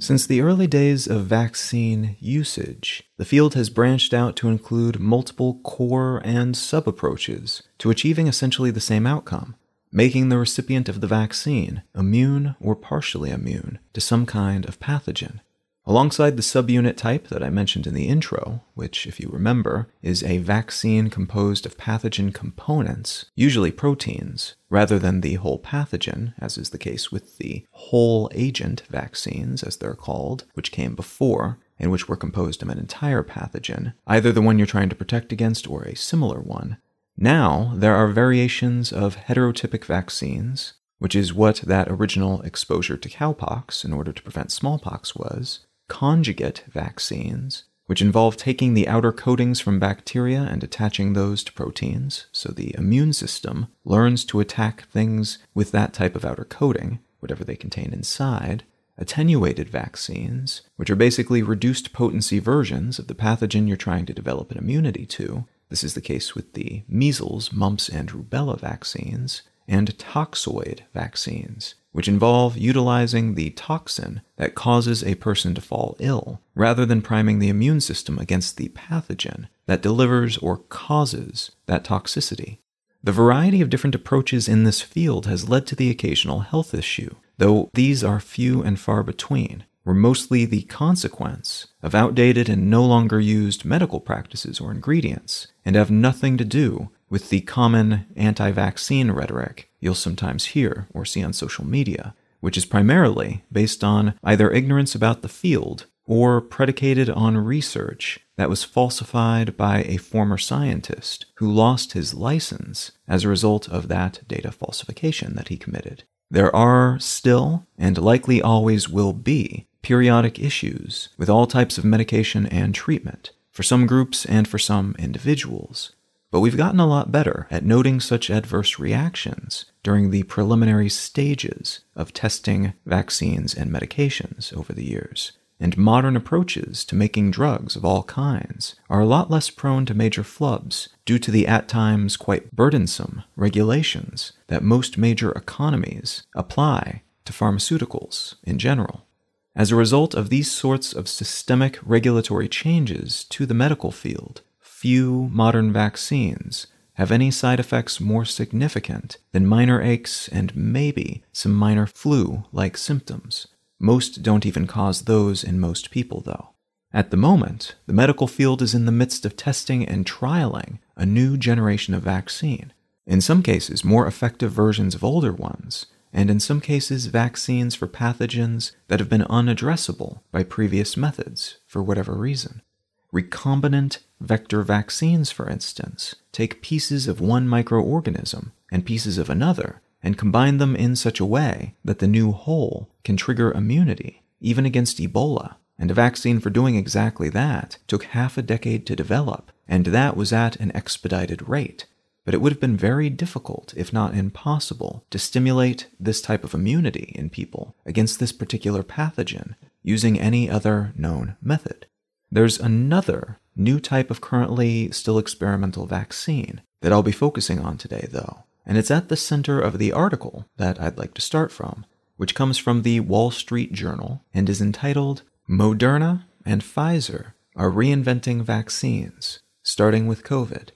Since 0.00 0.26
the 0.26 0.40
early 0.40 0.66
days 0.66 1.06
of 1.06 1.26
vaccine 1.26 2.16
usage, 2.20 3.02
the 3.18 3.24
field 3.26 3.52
has 3.52 3.68
branched 3.68 4.14
out 4.14 4.34
to 4.36 4.48
include 4.48 4.98
multiple 4.98 5.60
core 5.62 6.22
and 6.24 6.56
sub 6.56 6.88
approaches 6.88 7.62
to 7.76 7.90
achieving 7.90 8.26
essentially 8.26 8.70
the 8.70 8.80
same 8.80 9.06
outcome, 9.06 9.56
making 9.92 10.30
the 10.30 10.38
recipient 10.38 10.88
of 10.88 11.02
the 11.02 11.06
vaccine 11.06 11.82
immune 11.94 12.56
or 12.60 12.74
partially 12.74 13.30
immune 13.30 13.78
to 13.92 14.00
some 14.00 14.24
kind 14.24 14.66
of 14.66 14.80
pathogen. 14.80 15.40
Alongside 15.86 16.36
the 16.36 16.42
subunit 16.42 16.96
type 16.96 17.28
that 17.28 17.42
I 17.42 17.50
mentioned 17.50 17.86
in 17.86 17.94
the 17.94 18.06
intro, 18.06 18.62
which, 18.74 19.06
if 19.06 19.18
you 19.18 19.28
remember, 19.32 19.88
is 20.02 20.22
a 20.22 20.38
vaccine 20.38 21.10
composed 21.10 21.66
of 21.66 21.78
pathogen 21.78 22.32
components, 22.32 23.26
usually 23.34 23.72
proteins, 23.72 24.54
rather 24.68 24.98
than 24.98 25.20
the 25.20 25.34
whole 25.34 25.58
pathogen, 25.58 26.34
as 26.38 26.58
is 26.58 26.70
the 26.70 26.78
case 26.78 27.10
with 27.10 27.38
the 27.38 27.64
whole 27.72 28.30
agent 28.34 28.82
vaccines, 28.88 29.62
as 29.62 29.78
they're 29.78 29.94
called, 29.94 30.44
which 30.54 30.70
came 30.70 30.94
before, 30.94 31.58
and 31.78 31.90
which 31.90 32.08
were 32.08 32.16
composed 32.16 32.62
of 32.62 32.68
an 32.68 32.78
entire 32.78 33.24
pathogen, 33.24 33.94
either 34.06 34.30
the 34.30 34.42
one 34.42 34.58
you're 34.58 34.66
trying 34.66 34.90
to 34.90 34.94
protect 34.94 35.32
against 35.32 35.66
or 35.68 35.82
a 35.84 35.96
similar 35.96 36.40
one. 36.40 36.76
Now, 37.16 37.72
there 37.74 37.96
are 37.96 38.08
variations 38.08 38.92
of 38.92 39.16
heterotypic 39.16 39.84
vaccines, 39.86 40.74
which 40.98 41.16
is 41.16 41.34
what 41.34 41.56
that 41.62 41.88
original 41.88 42.42
exposure 42.42 42.98
to 42.98 43.08
cowpox 43.08 43.84
in 43.84 43.92
order 43.92 44.12
to 44.12 44.22
prevent 44.22 44.52
smallpox 44.52 45.16
was, 45.16 45.66
conjugate 45.90 46.62
vaccines, 46.68 47.64
which 47.86 48.00
involve 48.00 48.36
taking 48.36 48.72
the 48.72 48.86
outer 48.86 49.10
coatings 49.10 49.58
from 49.60 49.80
bacteria 49.80 50.42
and 50.42 50.62
attaching 50.62 51.12
those 51.12 51.42
to 51.42 51.52
proteins, 51.52 52.26
so 52.30 52.50
the 52.52 52.72
immune 52.78 53.12
system 53.12 53.66
learns 53.84 54.24
to 54.24 54.38
attack 54.38 54.88
things 54.88 55.38
with 55.52 55.72
that 55.72 55.92
type 55.92 56.14
of 56.14 56.24
outer 56.24 56.44
coating, 56.44 57.00
whatever 57.18 57.44
they 57.44 57.56
contain 57.56 57.92
inside. 57.92 58.62
Attenuated 58.96 59.68
vaccines, 59.68 60.62
which 60.76 60.90
are 60.90 60.96
basically 60.96 61.42
reduced 61.42 61.92
potency 61.92 62.38
versions 62.38 62.98
of 62.98 63.08
the 63.08 63.14
pathogen 63.14 63.66
you're 63.66 63.76
trying 63.76 64.06
to 64.06 64.14
develop 64.14 64.52
an 64.52 64.58
immunity 64.58 65.06
to. 65.06 65.46
This 65.70 65.82
is 65.82 65.94
the 65.94 66.00
case 66.00 66.34
with 66.34 66.52
the 66.52 66.84
measles, 66.86 67.52
mumps, 67.52 67.88
and 67.88 68.10
rubella 68.10 68.60
vaccines, 68.60 69.42
and 69.70 69.96
toxoid 69.96 70.80
vaccines, 70.92 71.76
which 71.92 72.08
involve 72.08 72.58
utilizing 72.58 73.34
the 73.34 73.50
toxin 73.50 74.20
that 74.36 74.56
causes 74.56 75.02
a 75.04 75.14
person 75.14 75.54
to 75.54 75.60
fall 75.60 75.96
ill, 76.00 76.42
rather 76.54 76.84
than 76.84 77.00
priming 77.00 77.38
the 77.38 77.48
immune 77.48 77.80
system 77.80 78.18
against 78.18 78.56
the 78.56 78.68
pathogen 78.70 79.46
that 79.66 79.80
delivers 79.80 80.36
or 80.38 80.58
causes 80.58 81.52
that 81.66 81.84
toxicity. 81.84 82.58
The 83.02 83.12
variety 83.12 83.60
of 83.60 83.70
different 83.70 83.94
approaches 83.94 84.48
in 84.48 84.64
this 84.64 84.82
field 84.82 85.26
has 85.26 85.48
led 85.48 85.66
to 85.68 85.76
the 85.76 85.88
occasional 85.88 86.40
health 86.40 86.74
issue, 86.74 87.14
though 87.38 87.70
these 87.72 88.04
are 88.04 88.20
few 88.20 88.62
and 88.62 88.78
far 88.78 89.02
between, 89.04 89.64
were 89.84 89.94
mostly 89.94 90.44
the 90.44 90.62
consequence 90.62 91.68
of 91.82 91.94
outdated 91.94 92.48
and 92.48 92.68
no 92.68 92.84
longer 92.84 93.18
used 93.18 93.64
medical 93.64 94.00
practices 94.00 94.60
or 94.60 94.72
ingredients, 94.72 95.46
and 95.64 95.76
have 95.76 95.90
nothing 95.90 96.36
to 96.36 96.44
do 96.44 96.90
with 97.10 97.28
the 97.28 97.42
common 97.42 98.06
anti 98.16 98.50
vaccine 98.52 99.10
rhetoric 99.10 99.70
you'll 99.80 99.94
sometimes 99.94 100.46
hear 100.46 100.86
or 100.94 101.04
see 101.04 101.22
on 101.22 101.32
social 101.32 101.66
media, 101.66 102.14
which 102.40 102.56
is 102.56 102.64
primarily 102.64 103.44
based 103.52 103.82
on 103.84 104.14
either 104.22 104.50
ignorance 104.50 104.94
about 104.94 105.22
the 105.22 105.28
field 105.28 105.86
or 106.06 106.40
predicated 106.40 107.08
on 107.10 107.36
research 107.36 108.18
that 108.36 108.48
was 108.48 108.64
falsified 108.64 109.56
by 109.56 109.82
a 109.82 109.96
former 109.96 110.38
scientist 110.38 111.26
who 111.36 111.50
lost 111.50 111.92
his 111.92 112.14
license 112.14 112.92
as 113.06 113.24
a 113.24 113.28
result 113.28 113.68
of 113.68 113.88
that 113.88 114.20
data 114.26 114.50
falsification 114.50 115.34
that 115.34 115.48
he 115.48 115.56
committed. 115.56 116.04
There 116.30 116.54
are 116.54 116.98
still, 116.98 117.66
and 117.76 117.98
likely 117.98 118.40
always 118.40 118.88
will 118.88 119.12
be, 119.12 119.66
periodic 119.82 120.38
issues 120.38 121.10
with 121.16 121.28
all 121.28 121.46
types 121.46 121.78
of 121.78 121.84
medication 121.84 122.46
and 122.46 122.74
treatment, 122.74 123.32
for 123.50 123.62
some 123.62 123.86
groups 123.86 124.24
and 124.24 124.46
for 124.46 124.58
some 124.58 124.94
individuals. 124.98 125.92
But 126.30 126.40
we've 126.40 126.56
gotten 126.56 126.80
a 126.80 126.86
lot 126.86 127.10
better 127.10 127.46
at 127.50 127.64
noting 127.64 128.00
such 128.00 128.30
adverse 128.30 128.78
reactions 128.78 129.66
during 129.82 130.10
the 130.10 130.22
preliminary 130.24 130.88
stages 130.88 131.80
of 131.96 132.12
testing 132.12 132.74
vaccines 132.86 133.54
and 133.54 133.70
medications 133.70 134.56
over 134.56 134.72
the 134.72 134.84
years 134.84 135.32
and 135.60 135.76
modern 135.76 136.16
approaches 136.16 136.84
to 136.86 136.96
making 136.96 137.30
drugs 137.30 137.76
of 137.76 137.84
all 137.84 138.02
kinds 138.04 138.76
are 138.88 139.00
a 139.00 139.06
lot 139.06 139.30
less 139.30 139.50
prone 139.50 139.84
to 139.84 139.94
major 139.94 140.22
flubs 140.22 140.88
due 141.04 141.18
to 141.18 141.30
the 141.30 141.46
at 141.46 141.68
times 141.68 142.16
quite 142.16 142.56
burdensome 142.56 143.22
regulations 143.36 144.32
that 144.46 144.62
most 144.62 144.96
major 144.96 145.30
economies 145.32 146.22
apply 146.34 147.02
to 147.26 147.32
pharmaceuticals 147.32 148.36
in 148.42 148.58
general. 148.58 149.06
As 149.54 149.70
a 149.70 149.76
result 149.76 150.14
of 150.14 150.30
these 150.30 150.50
sorts 150.50 150.94
of 150.94 151.08
systemic 151.08 151.78
regulatory 151.82 152.48
changes 152.48 153.24
to 153.24 153.44
the 153.44 153.54
medical 153.54 153.90
field, 153.90 154.40
few 154.80 155.28
modern 155.30 155.70
vaccines 155.70 156.66
have 156.94 157.12
any 157.12 157.30
side 157.30 157.60
effects 157.60 158.00
more 158.00 158.24
significant 158.24 159.18
than 159.30 159.46
minor 159.46 159.82
aches 159.82 160.26
and 160.28 160.56
maybe 160.56 161.22
some 161.34 161.52
minor 161.52 161.86
flu 161.86 162.44
like 162.50 162.78
symptoms, 162.78 163.46
most 163.78 164.22
don't 164.22 164.46
even 164.46 164.66
cause 164.66 165.02
those 165.02 165.44
in 165.44 165.60
most 165.60 165.90
people, 165.90 166.22
though. 166.22 166.48
At 166.94 167.10
the 167.10 167.18
moment, 167.18 167.74
the 167.84 167.92
medical 167.92 168.26
field 168.26 168.62
is 168.62 168.74
in 168.74 168.86
the 168.86 168.90
midst 168.90 169.26
of 169.26 169.36
testing 169.36 169.84
and 169.84 170.06
trialing 170.06 170.78
a 170.96 171.04
new 171.04 171.36
generation 171.36 171.92
of 171.92 172.02
vaccine. 172.02 172.72
In 173.06 173.20
some 173.20 173.42
cases, 173.42 173.84
more 173.84 174.06
effective 174.06 174.50
versions 174.50 174.94
of 174.94 175.04
older 175.04 175.34
ones, 175.34 175.84
and 176.10 176.30
in 176.30 176.40
some 176.40 176.62
cases, 176.62 177.04
vaccines 177.04 177.74
for 177.74 177.86
pathogens 177.86 178.72
that 178.88 178.98
have 178.98 179.10
been 179.10 179.26
unaddressable 179.28 180.20
by 180.32 180.42
previous 180.42 180.96
methods 180.96 181.58
for 181.66 181.82
whatever 181.82 182.14
reason. 182.14 182.62
Recombinant 183.12 183.98
vector 184.20 184.62
vaccines, 184.62 185.30
for 185.30 185.48
instance, 185.48 186.14
take 186.32 186.62
pieces 186.62 187.08
of 187.08 187.20
one 187.20 187.48
microorganism 187.48 188.52
and 188.70 188.86
pieces 188.86 189.18
of 189.18 189.28
another 189.28 189.80
and 190.02 190.18
combine 190.18 190.58
them 190.58 190.76
in 190.76 190.96
such 190.96 191.20
a 191.20 191.26
way 191.26 191.74
that 191.84 191.98
the 191.98 192.06
new 192.06 192.32
whole 192.32 192.88
can 193.04 193.16
trigger 193.16 193.52
immunity, 193.52 194.22
even 194.40 194.64
against 194.64 194.98
Ebola. 194.98 195.56
And 195.78 195.90
a 195.90 195.94
vaccine 195.94 196.40
for 196.40 196.50
doing 196.50 196.76
exactly 196.76 197.30
that 197.30 197.78
took 197.86 198.04
half 198.04 198.36
a 198.36 198.42
decade 198.42 198.86
to 198.86 198.96
develop, 198.96 199.50
and 199.66 199.86
that 199.86 200.14
was 200.14 200.32
at 200.32 200.56
an 200.56 200.70
expedited 200.76 201.48
rate. 201.48 201.86
But 202.26 202.34
it 202.34 202.42
would 202.42 202.52
have 202.52 202.60
been 202.60 202.76
very 202.76 203.08
difficult, 203.08 203.72
if 203.76 203.92
not 203.92 204.14
impossible, 204.14 205.04
to 205.10 205.18
stimulate 205.18 205.88
this 205.98 206.20
type 206.20 206.44
of 206.44 206.52
immunity 206.52 207.12
in 207.14 207.30
people 207.30 207.74
against 207.86 208.20
this 208.20 208.30
particular 208.30 208.82
pathogen 208.82 209.54
using 209.82 210.20
any 210.20 210.50
other 210.50 210.92
known 210.96 211.36
method. 211.40 211.86
There's 212.32 212.60
another 212.60 213.38
new 213.56 213.80
type 213.80 214.10
of 214.10 214.20
currently 214.20 214.90
still 214.92 215.18
experimental 215.18 215.86
vaccine 215.86 216.60
that 216.80 216.92
I'll 216.92 217.02
be 217.02 217.12
focusing 217.12 217.58
on 217.58 217.76
today, 217.76 218.06
though, 218.10 218.44
and 218.64 218.78
it's 218.78 218.90
at 218.90 219.08
the 219.08 219.16
center 219.16 219.60
of 219.60 219.78
the 219.78 219.92
article 219.92 220.46
that 220.56 220.80
I'd 220.80 220.96
like 220.96 221.14
to 221.14 221.20
start 221.20 221.50
from, 221.50 221.84
which 222.16 222.36
comes 222.36 222.56
from 222.56 222.82
the 222.82 223.00
Wall 223.00 223.32
Street 223.32 223.72
Journal 223.72 224.24
and 224.32 224.48
is 224.48 224.60
entitled 224.60 225.22
Moderna 225.48 226.24
and 226.46 226.62
Pfizer 226.62 227.32
are 227.56 227.70
reinventing 227.70 228.42
vaccines, 228.42 229.40
starting 229.64 230.06
with 230.06 230.22
COVID. 230.22 230.68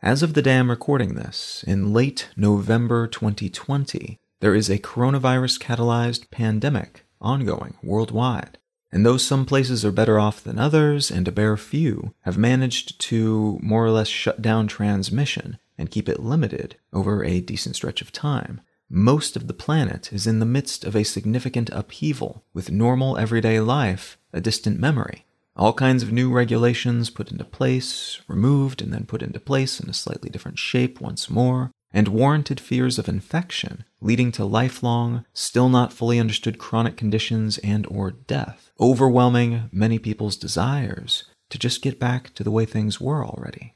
As 0.00 0.22
of 0.22 0.34
the 0.34 0.42
day 0.42 0.58
I'm 0.58 0.70
recording 0.70 1.14
this, 1.14 1.64
in 1.66 1.92
late 1.92 2.28
November 2.36 3.08
2020, 3.08 4.18
there 4.40 4.54
is 4.54 4.70
a 4.70 4.78
coronavirus 4.78 5.60
catalyzed 5.60 6.30
pandemic 6.30 7.04
ongoing 7.20 7.74
worldwide. 7.82 8.58
And 8.92 9.06
though 9.06 9.16
some 9.16 9.46
places 9.46 9.84
are 9.84 9.90
better 9.90 10.20
off 10.20 10.44
than 10.44 10.58
others, 10.58 11.10
and 11.10 11.26
a 11.26 11.32
bare 11.32 11.56
few 11.56 12.14
have 12.20 12.36
managed 12.36 13.00
to 13.00 13.58
more 13.62 13.86
or 13.86 13.90
less 13.90 14.08
shut 14.08 14.42
down 14.42 14.66
transmission 14.66 15.58
and 15.78 15.90
keep 15.90 16.08
it 16.08 16.20
limited 16.20 16.76
over 16.92 17.24
a 17.24 17.40
decent 17.40 17.74
stretch 17.74 18.02
of 18.02 18.12
time. 18.12 18.60
Most 18.90 19.34
of 19.34 19.46
the 19.46 19.54
planet 19.54 20.12
is 20.12 20.26
in 20.26 20.38
the 20.38 20.44
midst 20.44 20.84
of 20.84 20.94
a 20.94 21.02
significant 21.02 21.70
upheaval, 21.70 22.44
with 22.52 22.70
normal 22.70 23.16
everyday 23.16 23.58
life 23.58 24.18
a 24.34 24.40
distant 24.40 24.78
memory. 24.78 25.24
All 25.56 25.72
kinds 25.72 26.02
of 26.02 26.12
new 26.12 26.30
regulations 26.30 27.08
put 27.08 27.30
into 27.32 27.44
place, 27.44 28.20
removed, 28.28 28.82
and 28.82 28.92
then 28.92 29.06
put 29.06 29.22
into 29.22 29.40
place 29.40 29.80
in 29.80 29.88
a 29.88 29.94
slightly 29.94 30.28
different 30.28 30.58
shape 30.58 31.00
once 31.00 31.30
more, 31.30 31.70
and 31.92 32.08
warranted 32.08 32.58
fears 32.58 32.98
of 32.98 33.08
infection, 33.08 33.84
leading 34.00 34.32
to 34.32 34.44
lifelong, 34.44 35.24
still 35.32 35.68
not 35.68 35.92
fully 35.92 36.18
understood 36.18 36.58
chronic 36.58 36.96
conditions 36.96 37.58
and 37.58 37.86
or 37.88 38.10
death, 38.10 38.70
overwhelming 38.80 39.68
many 39.72 39.98
people's 39.98 40.36
desires 40.36 41.24
to 41.50 41.58
just 41.58 41.82
get 41.82 42.00
back 42.00 42.32
to 42.34 42.42
the 42.42 42.50
way 42.50 42.64
things 42.64 43.00
were 43.00 43.24
already. 43.24 43.74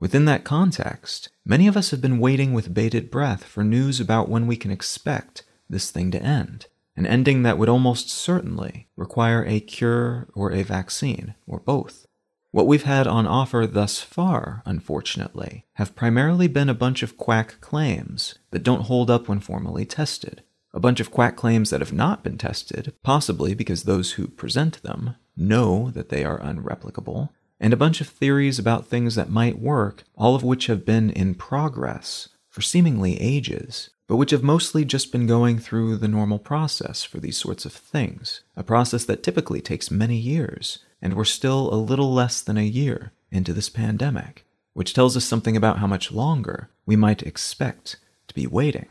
Within 0.00 0.24
that 0.24 0.42
context, 0.42 1.28
many 1.44 1.68
of 1.68 1.76
us 1.76 1.92
have 1.92 2.00
been 2.00 2.18
waiting 2.18 2.52
with 2.52 2.74
bated 2.74 3.08
breath 3.08 3.44
for 3.44 3.62
news 3.62 4.00
about 4.00 4.28
when 4.28 4.48
we 4.48 4.56
can 4.56 4.72
expect 4.72 5.44
this 5.70 5.92
thing 5.92 6.10
to 6.10 6.20
end, 6.20 6.66
an 6.96 7.06
ending 7.06 7.44
that 7.44 7.56
would 7.56 7.68
almost 7.68 8.10
certainly 8.10 8.88
require 8.96 9.44
a 9.44 9.60
cure 9.60 10.28
or 10.34 10.50
a 10.50 10.64
vaccine, 10.64 11.36
or 11.46 11.60
both. 11.60 12.06
What 12.52 12.66
we've 12.66 12.82
had 12.82 13.06
on 13.06 13.26
offer 13.26 13.66
thus 13.66 14.00
far, 14.00 14.62
unfortunately, 14.66 15.64
have 15.74 15.96
primarily 15.96 16.48
been 16.48 16.68
a 16.68 16.74
bunch 16.74 17.02
of 17.02 17.16
quack 17.16 17.56
claims 17.62 18.38
that 18.50 18.62
don't 18.62 18.82
hold 18.82 19.10
up 19.10 19.26
when 19.26 19.40
formally 19.40 19.86
tested. 19.86 20.42
A 20.74 20.80
bunch 20.80 21.00
of 21.00 21.10
quack 21.10 21.34
claims 21.34 21.70
that 21.70 21.80
have 21.80 21.94
not 21.94 22.22
been 22.22 22.36
tested, 22.36 22.92
possibly 23.02 23.54
because 23.54 23.84
those 23.84 24.12
who 24.12 24.28
present 24.28 24.82
them 24.82 25.16
know 25.34 25.90
that 25.92 26.10
they 26.10 26.24
are 26.24 26.40
unreplicable, 26.40 27.30
and 27.58 27.72
a 27.72 27.76
bunch 27.76 28.02
of 28.02 28.08
theories 28.08 28.58
about 28.58 28.86
things 28.86 29.14
that 29.14 29.30
might 29.30 29.58
work, 29.58 30.04
all 30.14 30.34
of 30.34 30.44
which 30.44 30.66
have 30.66 30.84
been 30.84 31.08
in 31.08 31.34
progress 31.34 32.28
for 32.50 32.60
seemingly 32.60 33.18
ages, 33.18 33.88
but 34.06 34.16
which 34.16 34.30
have 34.30 34.42
mostly 34.42 34.84
just 34.84 35.10
been 35.10 35.26
going 35.26 35.58
through 35.58 35.96
the 35.96 36.06
normal 36.08 36.38
process 36.38 37.02
for 37.02 37.18
these 37.18 37.38
sorts 37.38 37.64
of 37.64 37.72
things, 37.72 38.42
a 38.56 38.62
process 38.62 39.06
that 39.06 39.22
typically 39.22 39.62
takes 39.62 39.90
many 39.90 40.18
years, 40.18 40.80
and 41.02 41.14
we're 41.14 41.24
still 41.24 41.74
a 41.74 41.76
little 41.76 42.14
less 42.14 42.40
than 42.40 42.56
a 42.56 42.62
year 42.62 43.12
into 43.30 43.52
this 43.52 43.68
pandemic, 43.68 44.46
which 44.72 44.94
tells 44.94 45.16
us 45.16 45.24
something 45.24 45.56
about 45.56 45.78
how 45.78 45.86
much 45.86 46.12
longer 46.12 46.70
we 46.86 46.96
might 46.96 47.22
expect 47.22 47.96
to 48.28 48.34
be 48.34 48.46
waiting. 48.46 48.86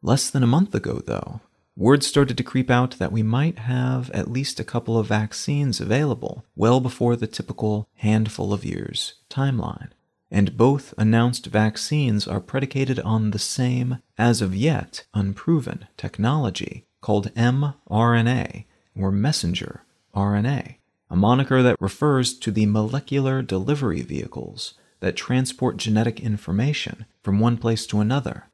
Less 0.00 0.30
than 0.30 0.42
a 0.42 0.46
month 0.46 0.74
ago, 0.74 1.02
though, 1.04 1.40
Word 1.76 2.04
started 2.04 2.36
to 2.36 2.42
creep 2.42 2.70
out 2.70 2.98
that 2.98 3.12
we 3.12 3.22
might 3.22 3.60
have 3.60 4.10
at 4.10 4.30
least 4.30 4.60
a 4.60 4.64
couple 4.64 4.98
of 4.98 5.06
vaccines 5.06 5.80
available 5.80 6.44
well 6.54 6.78
before 6.78 7.16
the 7.16 7.26
typical 7.26 7.88
handful 7.94 8.52
of 8.52 8.64
years 8.64 9.14
timeline. 9.30 9.88
And 10.30 10.56
both 10.56 10.92
announced 10.98 11.46
vaccines 11.46 12.28
are 12.28 12.40
predicated 12.40 13.00
on 13.00 13.30
the 13.30 13.38
same, 13.38 14.02
as 14.18 14.42
of 14.42 14.54
yet 14.54 15.04
unproven, 15.14 15.86
technology 15.96 16.84
called 17.00 17.34
mRNA, 17.34 18.66
or 18.94 19.10
messenger 19.10 19.84
RNA, 20.14 20.76
a 21.10 21.16
moniker 21.16 21.62
that 21.62 21.80
refers 21.80 22.32
to 22.38 22.50
the 22.50 22.66
molecular 22.66 23.42
delivery 23.42 24.02
vehicles 24.02 24.74
that 25.00 25.16
transport 25.16 25.76
genetic 25.76 26.20
information 26.20 27.04
from 27.22 27.40
one 27.40 27.56
place 27.56 27.86
to 27.86 28.00
another. 28.00 28.44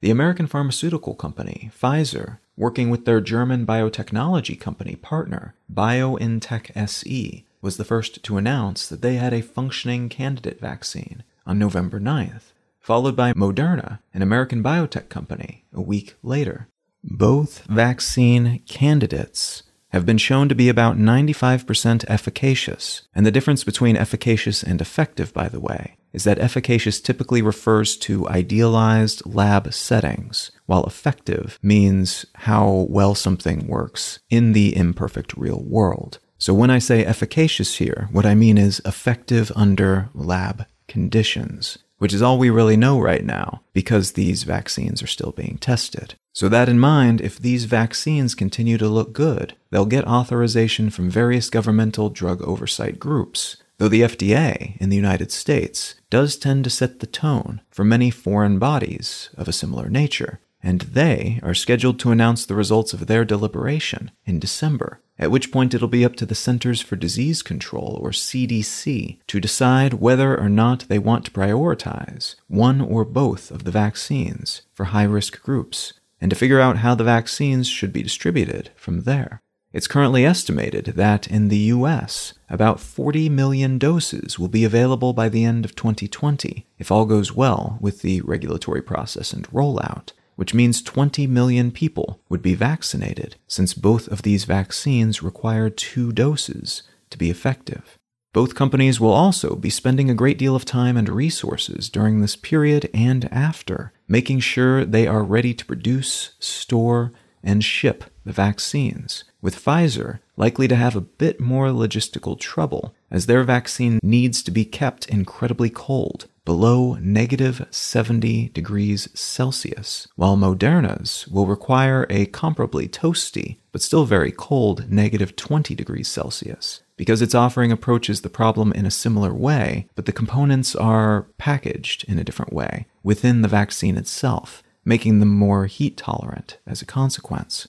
The 0.00 0.10
American 0.10 0.46
pharmaceutical 0.46 1.14
company, 1.14 1.70
Pfizer, 1.76 2.38
working 2.56 2.88
with 2.88 3.04
their 3.04 3.20
German 3.20 3.66
biotechnology 3.66 4.58
company 4.60 4.94
partner, 4.94 5.54
BioNTech 5.72 6.70
SE, 6.76 7.44
was 7.60 7.76
the 7.76 7.84
first 7.84 8.22
to 8.22 8.36
announce 8.36 8.88
that 8.88 9.02
they 9.02 9.16
had 9.16 9.32
a 9.32 9.42
functioning 9.42 10.08
candidate 10.08 10.60
vaccine 10.60 11.24
on 11.44 11.58
November 11.58 11.98
9th, 11.98 12.52
followed 12.78 13.16
by 13.16 13.32
Moderna, 13.32 13.98
an 14.14 14.22
American 14.22 14.62
biotech 14.62 15.08
company, 15.08 15.64
a 15.72 15.80
week 15.80 16.14
later. 16.22 16.68
Both 17.02 17.64
vaccine 17.64 18.60
candidates 18.68 19.64
have 19.90 20.04
been 20.04 20.18
shown 20.18 20.48
to 20.48 20.54
be 20.54 20.68
about 20.68 20.96
95% 20.96 22.04
efficacious. 22.08 23.02
And 23.14 23.24
the 23.24 23.30
difference 23.30 23.64
between 23.64 23.96
efficacious 23.96 24.62
and 24.62 24.80
effective, 24.80 25.32
by 25.32 25.48
the 25.48 25.60
way, 25.60 25.96
is 26.12 26.24
that 26.24 26.38
efficacious 26.38 27.00
typically 27.00 27.42
refers 27.42 27.96
to 27.98 28.28
idealized 28.28 29.22
lab 29.26 29.72
settings, 29.72 30.50
while 30.66 30.84
effective 30.84 31.58
means 31.62 32.26
how 32.34 32.86
well 32.88 33.14
something 33.14 33.66
works 33.66 34.18
in 34.30 34.52
the 34.52 34.76
imperfect 34.76 35.36
real 35.36 35.62
world. 35.62 36.18
So 36.38 36.54
when 36.54 36.70
I 36.70 36.78
say 36.78 37.04
efficacious 37.04 37.76
here, 37.76 38.08
what 38.12 38.26
I 38.26 38.34
mean 38.34 38.58
is 38.58 38.80
effective 38.84 39.50
under 39.56 40.08
lab 40.14 40.66
conditions, 40.86 41.78
which 41.98 42.14
is 42.14 42.22
all 42.22 42.38
we 42.38 42.50
really 42.50 42.76
know 42.76 42.98
right 42.98 43.24
now 43.24 43.62
because 43.72 44.12
these 44.12 44.44
vaccines 44.44 45.02
are 45.02 45.06
still 45.08 45.32
being 45.32 45.58
tested. 45.58 46.14
So, 46.32 46.48
that 46.48 46.68
in 46.68 46.78
mind, 46.78 47.20
if 47.20 47.38
these 47.38 47.64
vaccines 47.64 48.34
continue 48.34 48.78
to 48.78 48.88
look 48.88 49.12
good, 49.12 49.54
they'll 49.70 49.86
get 49.86 50.06
authorization 50.06 50.90
from 50.90 51.10
various 51.10 51.50
governmental 51.50 52.10
drug 52.10 52.40
oversight 52.42 52.98
groups, 53.00 53.56
though 53.78 53.88
the 53.88 54.02
FDA 54.02 54.76
in 54.80 54.88
the 54.88 54.96
United 54.96 55.32
States 55.32 55.96
does 56.10 56.36
tend 56.36 56.64
to 56.64 56.70
set 56.70 57.00
the 57.00 57.06
tone 57.06 57.60
for 57.70 57.84
many 57.84 58.10
foreign 58.10 58.58
bodies 58.58 59.30
of 59.36 59.48
a 59.48 59.52
similar 59.52 59.88
nature, 59.88 60.40
and 60.62 60.80
they 60.82 61.40
are 61.42 61.54
scheduled 61.54 61.98
to 62.00 62.10
announce 62.10 62.44
the 62.44 62.54
results 62.54 62.92
of 62.92 63.06
their 63.06 63.24
deliberation 63.24 64.10
in 64.24 64.38
December, 64.38 65.00
at 65.18 65.30
which 65.30 65.52
point 65.52 65.74
it'll 65.74 65.88
be 65.88 66.04
up 66.04 66.16
to 66.16 66.26
the 66.26 66.34
Centers 66.34 66.80
for 66.80 66.96
Disease 66.96 67.42
Control, 67.42 67.98
or 68.02 68.10
CDC, 68.10 69.18
to 69.26 69.40
decide 69.40 69.94
whether 69.94 70.38
or 70.38 70.48
not 70.48 70.86
they 70.88 70.98
want 70.98 71.24
to 71.24 71.30
prioritize 71.30 72.36
one 72.46 72.80
or 72.80 73.04
both 73.04 73.50
of 73.50 73.64
the 73.64 73.70
vaccines 73.70 74.62
for 74.72 74.86
high 74.86 75.04
risk 75.04 75.42
groups 75.42 75.92
and 76.20 76.30
to 76.30 76.36
figure 76.36 76.60
out 76.60 76.78
how 76.78 76.94
the 76.94 77.04
vaccines 77.04 77.68
should 77.68 77.92
be 77.92 78.02
distributed 78.02 78.70
from 78.74 79.02
there. 79.02 79.40
It's 79.70 79.86
currently 79.86 80.24
estimated 80.24 80.86
that 80.96 81.26
in 81.28 81.48
the 81.48 81.58
US, 81.74 82.32
about 82.48 82.80
40 82.80 83.28
million 83.28 83.78
doses 83.78 84.38
will 84.38 84.48
be 84.48 84.64
available 84.64 85.12
by 85.12 85.28
the 85.28 85.44
end 85.44 85.64
of 85.64 85.76
2020 85.76 86.66
if 86.78 86.90
all 86.90 87.04
goes 87.04 87.34
well 87.34 87.76
with 87.80 88.00
the 88.00 88.22
regulatory 88.22 88.80
process 88.80 89.32
and 89.32 89.46
rollout, 89.50 90.12
which 90.38 90.54
means 90.54 90.80
20 90.82 91.26
million 91.26 91.72
people 91.72 92.20
would 92.28 92.40
be 92.40 92.54
vaccinated 92.54 93.34
since 93.48 93.74
both 93.74 94.06
of 94.06 94.22
these 94.22 94.44
vaccines 94.44 95.20
require 95.20 95.68
two 95.68 96.12
doses 96.12 96.84
to 97.10 97.18
be 97.18 97.28
effective. 97.28 97.98
Both 98.32 98.54
companies 98.54 99.00
will 99.00 99.12
also 99.12 99.56
be 99.56 99.68
spending 99.68 100.08
a 100.08 100.14
great 100.14 100.38
deal 100.38 100.54
of 100.54 100.64
time 100.64 100.96
and 100.96 101.08
resources 101.08 101.88
during 101.88 102.20
this 102.20 102.36
period 102.36 102.88
and 102.94 103.24
after, 103.32 103.92
making 104.06 104.38
sure 104.38 104.84
they 104.84 105.08
are 105.08 105.24
ready 105.24 105.52
to 105.54 105.66
produce, 105.66 106.36
store, 106.38 107.12
and 107.42 107.64
ship 107.64 108.04
the 108.24 108.32
vaccines, 108.32 109.24
with 109.42 109.56
Pfizer 109.56 110.20
likely 110.36 110.68
to 110.68 110.76
have 110.76 110.94
a 110.94 111.00
bit 111.00 111.40
more 111.40 111.70
logistical 111.70 112.38
trouble, 112.38 112.94
as 113.10 113.26
their 113.26 113.42
vaccine 113.42 113.98
needs 114.04 114.44
to 114.44 114.52
be 114.52 114.64
kept 114.64 115.08
incredibly 115.08 115.68
cold, 115.68 116.28
below 116.48 116.94
negative 117.02 117.66
70 117.70 118.48
degrees 118.54 119.06
Celsius, 119.12 120.08
while 120.16 120.34
Moderna's 120.34 121.28
will 121.28 121.44
require 121.44 122.06
a 122.08 122.24
comparably 122.24 122.88
toasty, 122.88 123.58
but 123.70 123.82
still 123.82 124.06
very 124.06 124.32
cold, 124.32 124.90
negative 124.90 125.36
20 125.36 125.74
degrees 125.74 126.08
Celsius 126.08 126.80
because 126.96 127.20
its 127.20 127.34
offering 127.34 127.70
approaches 127.70 128.22
the 128.22 128.30
problem 128.30 128.72
in 128.72 128.86
a 128.86 128.90
similar 128.90 129.32
way, 129.32 129.88
but 129.94 130.06
the 130.06 130.10
components 130.10 130.74
are 130.74 131.26
packaged 131.36 132.02
in 132.04 132.18
a 132.18 132.24
different 132.24 132.52
way 132.52 132.86
within 133.02 133.42
the 133.42 133.46
vaccine 133.46 133.98
itself, 133.98 134.62
making 134.86 135.20
them 135.20 135.28
more 135.28 135.66
heat 135.66 135.98
tolerant 135.98 136.56
as 136.66 136.80
a 136.80 136.86
consequence. 136.86 137.68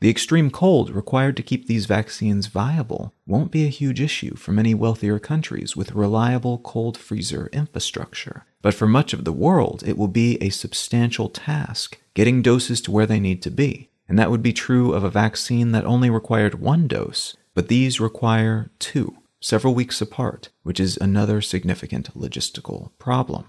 The 0.00 0.10
extreme 0.10 0.50
cold 0.50 0.90
required 0.90 1.36
to 1.36 1.42
keep 1.42 1.66
these 1.66 1.86
vaccines 1.86 2.46
viable 2.46 3.14
won't 3.26 3.50
be 3.50 3.64
a 3.64 3.70
huge 3.70 4.00
issue 4.00 4.36
for 4.36 4.52
many 4.52 4.74
wealthier 4.74 5.18
countries 5.18 5.76
with 5.76 5.92
reliable 5.92 6.58
cold 6.58 6.96
freezer 6.96 7.48
infrastructure, 7.52 8.44
but 8.62 8.74
for 8.74 8.86
much 8.86 9.12
of 9.12 9.24
the 9.24 9.32
world, 9.32 9.82
it 9.86 9.98
will 9.98 10.08
be 10.08 10.36
a 10.40 10.50
substantial 10.50 11.28
task 11.28 11.98
getting 12.14 12.42
doses 12.42 12.80
to 12.82 12.92
where 12.92 13.06
they 13.06 13.18
need 13.18 13.42
to 13.42 13.50
be. 13.50 13.90
And 14.08 14.18
that 14.18 14.30
would 14.30 14.42
be 14.42 14.52
true 14.52 14.94
of 14.94 15.04
a 15.04 15.10
vaccine 15.10 15.72
that 15.72 15.84
only 15.84 16.10
required 16.10 16.60
one 16.60 16.86
dose 16.86 17.36
but 17.58 17.66
these 17.66 17.98
require 17.98 18.70
two, 18.78 19.16
several 19.40 19.74
weeks 19.74 20.00
apart, 20.00 20.48
which 20.62 20.78
is 20.78 20.96
another 20.98 21.40
significant 21.40 22.16
logistical 22.16 22.92
problem. 23.00 23.46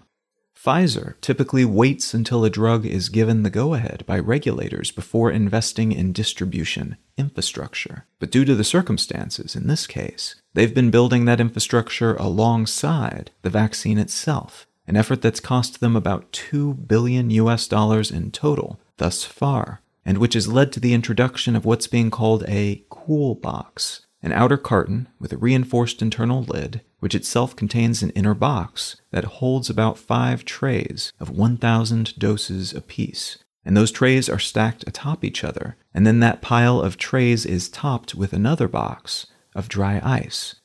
Pfizer 0.61 1.13
typically 1.21 1.63
waits 1.63 2.13
until 2.13 2.43
a 2.43 2.49
drug 2.49 2.85
is 2.85 3.07
given 3.07 3.43
the 3.43 3.49
go 3.49 3.73
ahead 3.73 4.03
by 4.05 4.19
regulators 4.19 4.91
before 4.91 5.31
investing 5.31 5.93
in 5.93 6.11
distribution 6.11 6.97
infrastructure. 7.17 8.05
But 8.19 8.29
due 8.29 8.43
to 8.43 8.55
the 8.55 8.65
circumstances 8.65 9.55
in 9.55 9.67
this 9.67 9.87
case, 9.87 10.35
they've 10.53 10.73
been 10.73 10.91
building 10.91 11.23
that 11.25 11.39
infrastructure 11.39 12.15
alongside 12.15 13.31
the 13.41 13.49
vaccine 13.49 13.97
itself, 13.97 14.67
an 14.85 14.97
effort 14.97 15.21
that's 15.21 15.39
cost 15.39 15.79
them 15.79 15.95
about 15.95 16.29
2 16.33 16.73
billion 16.73 17.29
US 17.29 17.65
dollars 17.65 18.11
in 18.11 18.29
total 18.29 18.81
thus 18.97 19.23
far 19.23 19.81
and 20.05 20.17
which 20.17 20.33
has 20.33 20.47
led 20.47 20.73
to 20.73 20.79
the 20.79 20.93
introduction 20.93 21.55
of 21.55 21.63
what's 21.63 21.87
being 21.87 22.09
called 22.09 22.43
a 22.47 22.83
cool 22.89 23.35
box, 23.35 24.05
an 24.21 24.33
outer 24.33 24.57
carton 24.57 25.07
with 25.19 25.31
a 25.31 25.37
reinforced 25.37 26.01
internal 26.01 26.43
lid, 26.43 26.81
which 26.99 27.15
itself 27.15 27.55
contains 27.55 28.01
an 28.01 28.09
inner 28.11 28.33
box 28.33 28.97
that 29.11 29.25
holds 29.25 29.69
about 29.69 29.97
five 29.97 30.45
trays 30.45 31.11
of 31.19 31.29
1,000 31.29 32.17
doses 32.17 32.73
apiece. 32.73 33.37
And 33.65 33.75
those 33.75 33.91
trays 33.91 34.29
are 34.29 34.39
stacked 34.39 34.83
atop 34.87 35.23
each 35.23 35.43
other, 35.43 35.77
and 35.93 36.07
then 36.07 36.19
that 36.21 36.41
pile 36.41 36.81
of 36.81 36.97
trays 36.97 37.45
is 37.45 37.69
topped 37.69 38.15
with 38.15 38.33
another 38.33 38.67
box 38.67 39.27
of 39.55 39.69
dry 39.69 40.01
ice. 40.03 40.55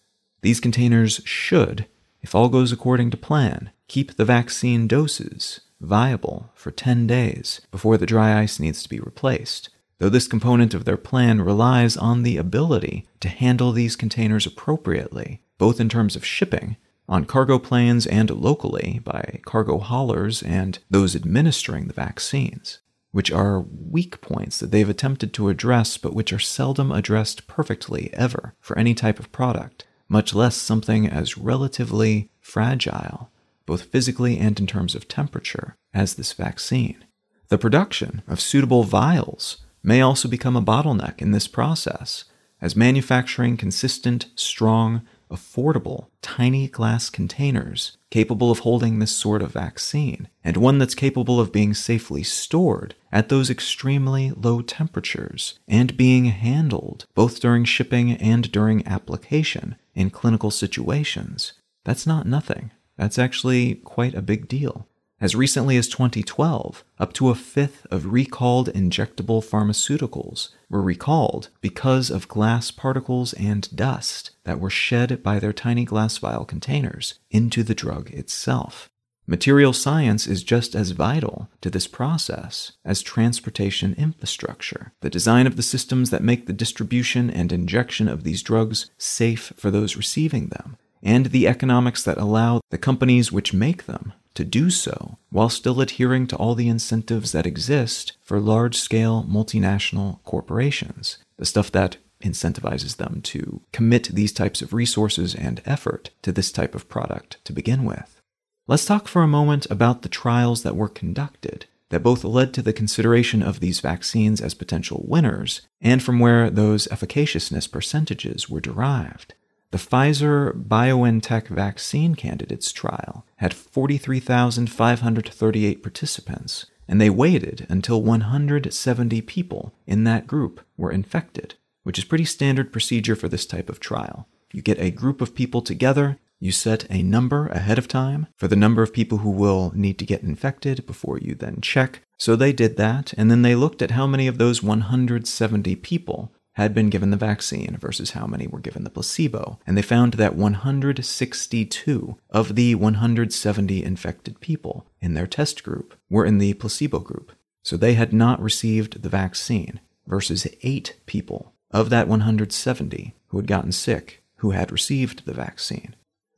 These 0.42 0.61
containers 0.61 1.20
should, 1.25 1.87
if 2.23 2.35
all 2.35 2.49
goes 2.49 2.73
according 2.73 3.11
to 3.11 3.16
plan, 3.16 3.70
keep 3.88 4.16
the 4.16 4.25
vaccine 4.25 4.87
doses 4.87 5.61
viable 5.81 6.51
for 6.55 6.70
10 6.70 7.07
days 7.07 7.61
before 7.70 7.97
the 7.99 8.07
dry 8.07 8.40
ice 8.40 8.59
needs 8.59 8.83
to 8.83 8.88
be 8.88 9.01
replaced, 9.01 9.68
though 9.99 10.09
this 10.09 10.27
component 10.27 10.75
of 10.75 10.85
their 10.85 10.97
plan 10.97 11.40
relies 11.40 11.97
on 11.97 12.23
the 12.23 12.37
ability 12.37 13.07
to 13.20 13.29
handle 13.29 13.73
these 13.73 13.97
containers 13.97 14.47
appropriately, 14.47 15.42
both 15.59 15.81
in 15.81 15.88
terms 15.88 16.17
of 16.17 16.25
shipping, 16.25 16.77
on 17.09 17.25
cargo 17.25 17.59
planes 17.59 18.07
and 18.07 18.31
locally 18.31 19.01
by 19.05 19.40
cargo 19.45 19.79
haulers 19.79 20.43
and 20.43 20.79
those 20.90 21.14
administering 21.14 21.87
the 21.87 21.93
vaccines, 21.93 22.79
which 23.12 23.31
are 23.31 23.61
weak 23.61 24.21
points 24.21 24.59
that 24.59 24.71
they've 24.71 24.88
attempted 24.88 25.33
to 25.35 25.49
address 25.49 25.99
but 25.99 26.14
which 26.14 26.33
are 26.33 26.38
seldom 26.38 26.90
addressed 26.90 27.47
perfectly 27.47 28.11
ever 28.14 28.55
for 28.61 28.79
any 28.79 28.95
type 28.95 29.19
of 29.19 29.33
product, 29.33 29.87
much 30.09 30.35
less 30.35 30.57
something 30.57 31.07
as 31.07 31.37
relatively 31.37 32.31
fragile 32.40 33.31
both 33.67 33.85
physically 33.85 34.38
and 34.38 34.59
in 34.61 34.67
terms 34.67 34.95
of 34.95 35.09
temperature, 35.09 35.77
as 35.93 36.14
this 36.14 36.33
vaccine. 36.33 37.05
The 37.49 37.59
production 37.59 38.23
of 38.27 38.40
suitable 38.40 38.85
vials 38.85 39.59
may 39.83 40.01
also 40.01 40.29
become 40.29 40.57
a 40.57 40.62
bottleneck 40.62 41.21
in 41.21 41.33
this 41.33 41.49
process, 41.49 42.25
as 42.61 42.77
manufacturing 42.77 43.57
consistent, 43.57 44.27
strong, 44.35 45.03
affordable, 45.31 46.09
tiny 46.23 46.69
glass 46.69 47.11
containers 47.11 47.97
capable 48.11 48.51
of 48.51 48.61
holding 48.61 48.99
this 48.99 49.15
sort 49.15 49.43
of 49.43 49.53
vaccine, 49.53 50.29
and 50.45 50.57
one 50.57 50.79
that's 50.79 50.95
capable 50.95 51.41
of 51.41 51.53
being 51.53 51.75
safely 51.75 52.23
stored 52.23 52.95
at 53.11 53.29
those 53.29 53.51
extremely 53.51 54.31
low 54.31 54.61
temperatures 54.63 55.59
and 55.67 55.97
being 55.97 56.27
handled 56.27 57.07
both 57.15 57.41
during 57.41 57.65
shipping 57.65 58.13
and 58.13 58.53
during 58.53 58.87
application 58.87 59.77
in 59.95 60.11
clinical 60.11 60.51
situations. 60.51 61.55
That's 61.85 62.07
not 62.07 62.27
nothing. 62.27 62.71
That's 62.97 63.19
actually 63.19 63.77
quite 63.77 64.15
a 64.15 64.23
big 64.23 64.49
deal. 64.49 64.87
As 65.20 65.37
recently 65.37 65.77
as 65.77 65.88
2012, 65.88 66.85
up 66.98 67.12
to 67.14 67.31
a 67.31 67.35
fifth 67.35 67.87
of 67.90 68.12
recalled 68.12 68.68
injectable 68.74 69.42
pharmaceuticals 69.42 70.48
were 70.68 70.83
recalled 70.83 71.50
because 71.61 72.11
of 72.11 72.29
glass 72.29 72.70
particles 72.70 73.33
and 73.35 73.74
dust 73.74 74.33
that 74.44 74.59
were 74.59 74.70
shed 74.70 75.22
by 75.22 75.38
their 75.38 75.53
tiny 75.53 75.85
glass 75.85 76.18
vial 76.18 76.44
containers 76.44 77.20
into 77.31 77.62
the 77.62 77.77
drug 77.77 78.11
itself. 78.11 78.90
Material 79.27 79.72
science 79.72 80.27
is 80.27 80.42
just 80.42 80.74
as 80.74 80.90
vital 80.90 81.48
to 81.62 81.70
this 81.70 81.87
process 81.87 82.72
as 82.85 83.00
transportation 83.00 83.94
infrastructure, 83.96 84.92
the 85.00 85.09
design 85.09 85.46
of 85.46 85.57
the 85.57 85.62
systems 85.62 86.11
that 86.11 86.22
make 86.22 86.46
the 86.46 86.53
distribution 86.53 87.31
and 87.31 87.50
injection 87.50 88.09
of 88.09 88.24
these 88.24 88.42
drugs 88.42 88.90
safe 88.98 89.53
for 89.57 89.70
those 89.70 89.96
receiving 89.96 90.48
them, 90.48 90.77
and 91.03 91.27
the 91.27 91.48
economics 91.48 92.03
that 92.03 92.18
allow 92.18 92.61
the 92.70 92.77
companies 92.77 93.33
which 93.33 93.55
make 93.55 93.87
them 93.87 94.12
to 94.35 94.44
do 94.44 94.70
so 94.70 95.18
while 95.31 95.49
still 95.49 95.81
adhering 95.81 96.27
to 96.27 96.37
all 96.37 96.55
the 96.55 96.68
incentives 96.68 97.33
that 97.33 97.47
exist 97.47 98.16
for 98.23 98.40
large 98.40 98.77
scale 98.77 99.25
multinational 99.29 100.23
corporations, 100.25 101.18
the 101.37 101.47
stuff 101.47 101.70
that 101.73 101.97
incentivizes 102.23 102.97
them 102.97 103.20
to 103.23 103.61
commit 103.73 104.05
these 104.05 104.33
types 104.33 104.62
of 104.62 104.73
resources 104.73 105.35
and 105.35 105.62
effort 105.66 106.11
to 106.23 106.33
this 106.33 106.51
type 106.51 106.75
of 106.75 106.88
product 106.88 107.37
to 107.44 107.53
begin 107.53 107.85
with. 107.85 108.20
Let's 108.66 108.87
talk 108.87 109.09
for 109.09 109.23
a 109.23 109.29
moment 109.29 109.66
about 109.70 110.03
the 110.03 110.09
trials 110.09 110.62
that 110.62 110.77
were 110.77 110.88
conducted 110.88 111.66
that 111.90 112.03
both 112.03 112.25
led 112.25 112.55
to 112.55 112.62
the 112.62 112.73
consideration 112.73 113.42
of 113.42 113.61
these 113.61 113.81
vaccines 113.81 114.40
as 114.40 114.55
potential 114.55 115.05
winners 115.07 115.62
and 115.81 116.03
from 116.03 116.18
where 116.18 116.49
those 116.51 116.88
efficaciousness 116.88 117.70
percentages 117.70 118.49
were 118.49 118.61
derived. 118.61 119.35
The 119.75 119.81
Pfizer 119.81 120.53
BioNTech 120.53 121.49
vaccine 121.49 122.15
candidates 122.15 122.71
trial 122.71 123.27
had 123.39 123.53
43,538 123.53 125.83
participants, 125.83 126.67
and 126.87 127.01
they 127.01 127.11
waited 127.11 127.67
until 127.69 128.01
170 128.01 129.21
people 129.23 129.75
in 129.85 130.05
that 130.05 130.29
group 130.29 130.61
were 130.77 130.93
infected, 130.93 131.57
which 131.83 131.99
is 131.99 132.05
pretty 132.05 132.25
standard 132.25 132.73
procedure 132.73 133.17
for 133.17 133.29
this 133.29 133.47
type 133.47 133.69
of 133.69 133.81
trial. 133.81 134.29
You 134.53 134.63
get 134.63 134.79
a 134.79 134.93
group 134.93 135.21
of 135.21 135.35
people 135.35 135.61
together, 135.61 136.21
you 136.39 136.53
set 136.53 136.89
a 136.89 137.03
number 137.03 137.49
ahead 137.49 137.79
of 137.79 137.89
time 137.89 138.29
for 138.37 138.47
the 138.47 138.55
number 138.55 138.85
of 138.85 138.93
people 138.93 139.19
who 139.19 139.31
will 139.31 139.73
need 139.75 139.99
to 139.99 140.07
get 140.07 140.23
infected 140.23 140.87
before 140.87 141.19
you 141.19 141.35
then 141.35 141.61
check. 141.61 142.03
So 142.17 142.37
they 142.37 142.53
did 142.53 142.77
that, 142.77 143.13
and 143.17 143.29
then 143.29 143.43
they 143.43 143.57
looked 143.57 143.83
at 143.83 143.91
how 143.91 144.07
many 144.07 144.29
of 144.29 144.39
those 144.39 144.63
170 144.63 145.75
people 145.77 146.31
had 146.55 146.75
been 146.75 146.90
given 146.90 147.11
the 147.11 147.17
vaccine 147.17 147.77
versus 147.81 148.12
how 148.12 148.27
many 148.27 148.47
were 148.47 148.61
given 148.61 148.85
the 148.85 148.90
placebo. 148.90 149.59
And 149.67 149.77
they 149.77 149.83
found 149.83 150.14
that 150.14 150.37
162 150.37 152.17
of 152.31 152.55
the 152.55 152.75
170 152.75 153.85
infected 153.85 154.40
people 154.40 154.87
in 155.01 155.14
their 155.14 155.27
test 155.27 155.62
group 155.62 155.95
were 156.09 156.25
in 156.25 156.38
the 156.38 156.55
placebo 156.55 157.01
group. 157.01 157.33
So 157.62 157.77
they 157.77 157.95
had 157.95 158.12
not 158.12 158.40
received 158.40 159.03
the 159.03 159.09
vaccine 159.09 159.81
versus 160.07 160.47
8 160.62 160.97
people 161.07 161.55
of 161.71 161.90
that 161.90 162.09
170 162.09 163.14
who 163.29 163.37
had 163.37 163.47
gotten 163.47 163.73
sick 163.73 164.23
who 164.37 164.51
had 164.51 164.71
received 164.71 165.25
the 165.25 165.35
vaccine. 165.35 165.97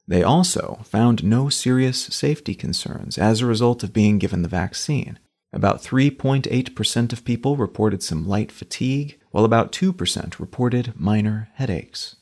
They 0.09 0.23
also 0.23 0.81
found 0.85 1.25
no 1.25 1.49
serious 1.49 1.99
safety 1.99 2.55
concerns 2.55 3.19
as 3.19 3.41
a 3.41 3.47
result 3.47 3.83
of 3.83 3.93
being 3.93 4.19
given 4.19 4.43
the 4.43 4.49
vaccine. 4.49 5.19
About 5.53 5.83
3.8% 5.83 7.13
of 7.13 7.25
people 7.25 7.57
reported 7.57 8.03
some 8.03 8.29
light 8.29 8.53
fatigue, 8.53 9.19
while 9.37 9.45
about 9.45 9.71
2% 9.71 10.41
reported 10.41 10.95
minor 10.99 11.51
headaches. 11.57 12.17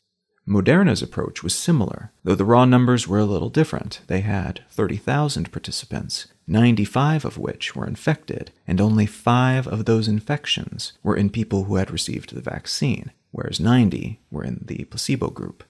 Moderna's 0.45 1.01
approach 1.01 1.43
was 1.43 1.55
similar, 1.55 2.11
though 2.25 2.35
the 2.35 2.43
raw 2.43 2.65
numbers 2.65 3.07
were 3.07 3.19
a 3.19 3.23
little 3.23 3.47
different. 3.49 4.01
They 4.07 4.19
had 4.19 4.65
30,000 4.69 5.49
participants, 5.49 6.27
95 6.45 7.23
of 7.23 7.37
which 7.37 7.73
were 7.73 7.87
infected, 7.87 8.51
and 8.67 8.81
only 8.81 9.05
5 9.05 9.65
of 9.65 9.85
those 9.85 10.09
infections 10.09 10.91
were 11.03 11.15
in 11.15 11.29
people 11.29 11.63
who 11.63 11.77
had 11.77 11.89
received 11.89 12.35
the 12.35 12.41
vaccine, 12.41 13.13
whereas 13.31 13.61
90 13.61 14.19
were 14.29 14.43
in 14.43 14.65
the 14.67 14.83
placebo 14.83 15.29
group. 15.29 15.63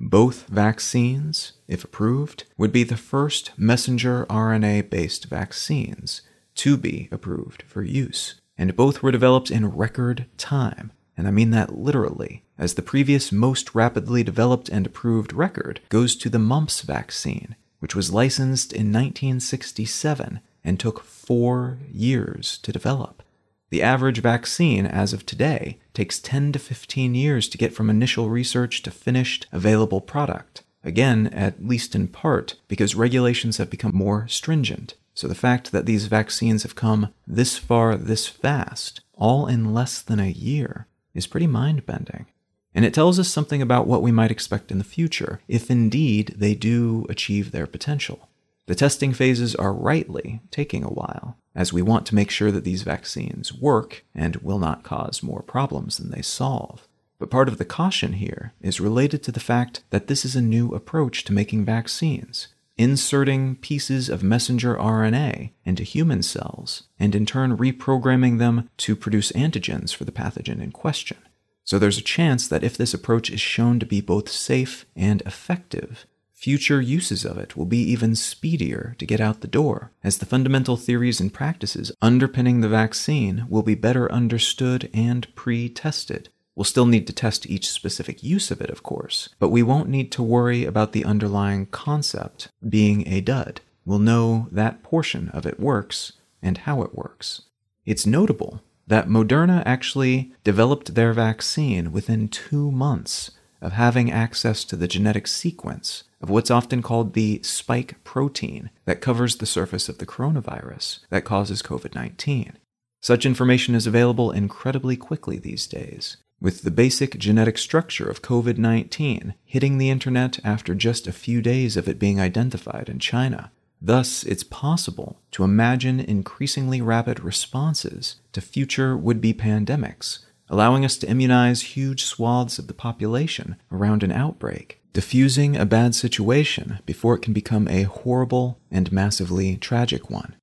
Both 0.00 0.46
vaccines, 0.46 1.52
if 1.68 1.84
approved, 1.84 2.44
would 2.56 2.72
be 2.72 2.84
the 2.84 2.96
first 2.96 3.52
messenger 3.58 4.24
RNA 4.30 4.88
based 4.88 5.26
vaccines 5.26 6.22
to 6.54 6.78
be 6.78 7.10
approved 7.12 7.64
for 7.64 7.82
use, 7.82 8.40
and 8.58 8.76
both 8.76 9.02
were 9.02 9.12
developed 9.12 9.50
in 9.50 9.76
record 9.76 10.26
time. 10.36 10.92
And 11.16 11.26
I 11.26 11.30
mean 11.30 11.50
that 11.50 11.78
literally, 11.78 12.44
as 12.58 12.74
the 12.74 12.82
previous 12.82 13.32
most 13.32 13.74
rapidly 13.74 14.22
developed 14.22 14.68
and 14.68 14.86
approved 14.86 15.32
record 15.32 15.80
goes 15.88 16.14
to 16.16 16.28
the 16.28 16.38
mumps 16.38 16.82
vaccine, 16.82 17.56
which 17.80 17.94
was 17.94 18.12
licensed 18.12 18.72
in 18.72 18.92
1967 18.92 20.40
and 20.64 20.80
took 20.80 21.02
four 21.02 21.78
years 21.90 22.58
to 22.58 22.72
develop. 22.72 23.22
The 23.70 23.82
average 23.82 24.20
vaccine, 24.20 24.86
as 24.86 25.12
of 25.12 25.26
today, 25.26 25.78
takes 25.92 26.20
10 26.20 26.52
to 26.52 26.58
15 26.58 27.14
years 27.14 27.48
to 27.48 27.58
get 27.58 27.72
from 27.72 27.90
initial 27.90 28.30
research 28.30 28.82
to 28.82 28.90
finished 28.90 29.46
available 29.52 30.00
product. 30.00 30.62
Again, 30.86 31.26
at 31.32 31.66
least 31.66 31.96
in 31.96 32.06
part, 32.06 32.54
because 32.68 32.94
regulations 32.94 33.56
have 33.56 33.68
become 33.68 33.90
more 33.92 34.28
stringent. 34.28 34.94
So 35.14 35.26
the 35.26 35.34
fact 35.34 35.72
that 35.72 35.84
these 35.84 36.06
vaccines 36.06 36.62
have 36.62 36.76
come 36.76 37.12
this 37.26 37.58
far 37.58 37.96
this 37.96 38.28
fast, 38.28 39.00
all 39.12 39.48
in 39.48 39.74
less 39.74 40.00
than 40.00 40.20
a 40.20 40.30
year, 40.30 40.86
is 41.12 41.26
pretty 41.26 41.48
mind 41.48 41.86
bending. 41.86 42.26
And 42.72 42.84
it 42.84 42.94
tells 42.94 43.18
us 43.18 43.26
something 43.26 43.60
about 43.60 43.88
what 43.88 44.00
we 44.00 44.12
might 44.12 44.30
expect 44.30 44.70
in 44.70 44.78
the 44.78 44.84
future, 44.84 45.40
if 45.48 45.72
indeed 45.72 46.34
they 46.36 46.54
do 46.54 47.04
achieve 47.08 47.50
their 47.50 47.66
potential. 47.66 48.28
The 48.66 48.76
testing 48.76 49.12
phases 49.12 49.56
are 49.56 49.72
rightly 49.72 50.40
taking 50.52 50.84
a 50.84 50.88
while, 50.88 51.36
as 51.54 51.72
we 51.72 51.82
want 51.82 52.06
to 52.06 52.14
make 52.14 52.30
sure 52.30 52.52
that 52.52 52.62
these 52.62 52.82
vaccines 52.82 53.52
work 53.52 54.04
and 54.14 54.36
will 54.36 54.60
not 54.60 54.84
cause 54.84 55.20
more 55.20 55.42
problems 55.42 55.96
than 55.96 56.10
they 56.10 56.22
solve. 56.22 56.86
But 57.18 57.30
part 57.30 57.48
of 57.48 57.58
the 57.58 57.64
caution 57.64 58.14
here 58.14 58.52
is 58.60 58.80
related 58.80 59.22
to 59.22 59.32
the 59.32 59.40
fact 59.40 59.82
that 59.90 60.06
this 60.06 60.24
is 60.24 60.36
a 60.36 60.42
new 60.42 60.74
approach 60.74 61.24
to 61.24 61.32
making 61.32 61.64
vaccines, 61.64 62.48
inserting 62.76 63.56
pieces 63.56 64.08
of 64.08 64.22
messenger 64.22 64.76
RNA 64.76 65.50
into 65.64 65.82
human 65.82 66.22
cells, 66.22 66.84
and 66.98 67.14
in 67.14 67.24
turn 67.24 67.56
reprogramming 67.56 68.38
them 68.38 68.68
to 68.78 68.94
produce 68.94 69.32
antigens 69.32 69.94
for 69.94 70.04
the 70.04 70.12
pathogen 70.12 70.60
in 70.60 70.72
question. 70.72 71.16
So 71.64 71.78
there's 71.78 71.98
a 71.98 72.02
chance 72.02 72.46
that 72.46 72.62
if 72.62 72.76
this 72.76 72.94
approach 72.94 73.30
is 73.30 73.40
shown 73.40 73.80
to 73.80 73.86
be 73.86 74.00
both 74.00 74.28
safe 74.28 74.86
and 74.94 75.22
effective, 75.22 76.06
future 76.32 76.80
uses 76.80 77.24
of 77.24 77.38
it 77.38 77.56
will 77.56 77.66
be 77.66 77.78
even 77.78 78.14
speedier 78.14 78.94
to 78.98 79.06
get 79.06 79.20
out 79.20 79.40
the 79.40 79.48
door, 79.48 79.90
as 80.04 80.18
the 80.18 80.26
fundamental 80.26 80.76
theories 80.76 81.18
and 81.18 81.32
practices 81.32 81.90
underpinning 82.02 82.60
the 82.60 82.68
vaccine 82.68 83.46
will 83.48 83.64
be 83.64 83.74
better 83.74 84.12
understood 84.12 84.88
and 84.92 85.34
pre 85.34 85.68
tested. 85.68 86.28
We'll 86.56 86.64
still 86.64 86.86
need 86.86 87.06
to 87.06 87.12
test 87.12 87.48
each 87.48 87.70
specific 87.70 88.22
use 88.22 88.50
of 88.50 88.62
it, 88.62 88.70
of 88.70 88.82
course, 88.82 89.28
but 89.38 89.50
we 89.50 89.62
won't 89.62 89.90
need 89.90 90.10
to 90.12 90.22
worry 90.22 90.64
about 90.64 90.92
the 90.92 91.04
underlying 91.04 91.66
concept 91.66 92.48
being 92.66 93.06
a 93.06 93.20
dud. 93.20 93.60
We'll 93.84 93.98
know 93.98 94.48
that 94.50 94.82
portion 94.82 95.28
of 95.28 95.44
it 95.44 95.60
works 95.60 96.14
and 96.42 96.58
how 96.58 96.82
it 96.82 96.94
works. 96.94 97.42
It's 97.84 98.06
notable 98.06 98.62
that 98.86 99.08
Moderna 99.08 99.62
actually 99.66 100.32
developed 100.44 100.94
their 100.94 101.12
vaccine 101.12 101.92
within 101.92 102.28
two 102.28 102.70
months 102.70 103.32
of 103.60 103.72
having 103.72 104.10
access 104.10 104.64
to 104.64 104.76
the 104.76 104.88
genetic 104.88 105.26
sequence 105.26 106.04
of 106.20 106.30
what's 106.30 106.50
often 106.50 106.82
called 106.82 107.12
the 107.12 107.42
spike 107.42 108.02
protein 108.04 108.70
that 108.84 109.00
covers 109.00 109.36
the 109.36 109.46
surface 109.46 109.88
of 109.88 109.98
the 109.98 110.06
coronavirus 110.06 111.00
that 111.10 111.24
causes 111.24 111.62
COVID 111.62 111.94
19. 111.94 112.54
Such 113.02 113.26
information 113.26 113.74
is 113.74 113.86
available 113.86 114.30
incredibly 114.30 114.96
quickly 114.96 115.38
these 115.38 115.66
days, 115.66 116.16
with 116.40 116.62
the 116.62 116.70
basic 116.70 117.18
genetic 117.18 117.58
structure 117.58 118.08
of 118.08 118.22
COVID 118.22 118.58
19 118.58 119.34
hitting 119.44 119.78
the 119.78 119.90
internet 119.90 120.38
after 120.44 120.74
just 120.74 121.06
a 121.06 121.12
few 121.12 121.40
days 121.40 121.76
of 121.76 121.88
it 121.88 121.98
being 121.98 122.20
identified 122.20 122.88
in 122.88 122.98
China. 122.98 123.50
Thus, 123.80 124.24
it's 124.24 124.42
possible 124.42 125.20
to 125.32 125.44
imagine 125.44 126.00
increasingly 126.00 126.80
rapid 126.80 127.20
responses 127.20 128.16
to 128.32 128.40
future 128.40 128.96
would 128.96 129.20
be 129.20 129.34
pandemics, 129.34 130.20
allowing 130.48 130.84
us 130.84 130.96
to 130.98 131.08
immunize 131.08 131.76
huge 131.76 132.04
swaths 132.04 132.58
of 132.58 132.68
the 132.68 132.74
population 132.74 133.56
around 133.70 134.02
an 134.02 134.12
outbreak 134.12 134.80
diffusing 134.96 135.58
a 135.58 135.66
bad 135.66 135.94
situation 135.94 136.78
before 136.86 137.14
it 137.14 137.20
can 137.20 137.34
become 137.34 137.68
a 137.68 137.82
horrible 137.82 138.58
and 138.70 138.90
massively 138.90 139.54
tragic 139.58 140.08
one. 140.08 140.34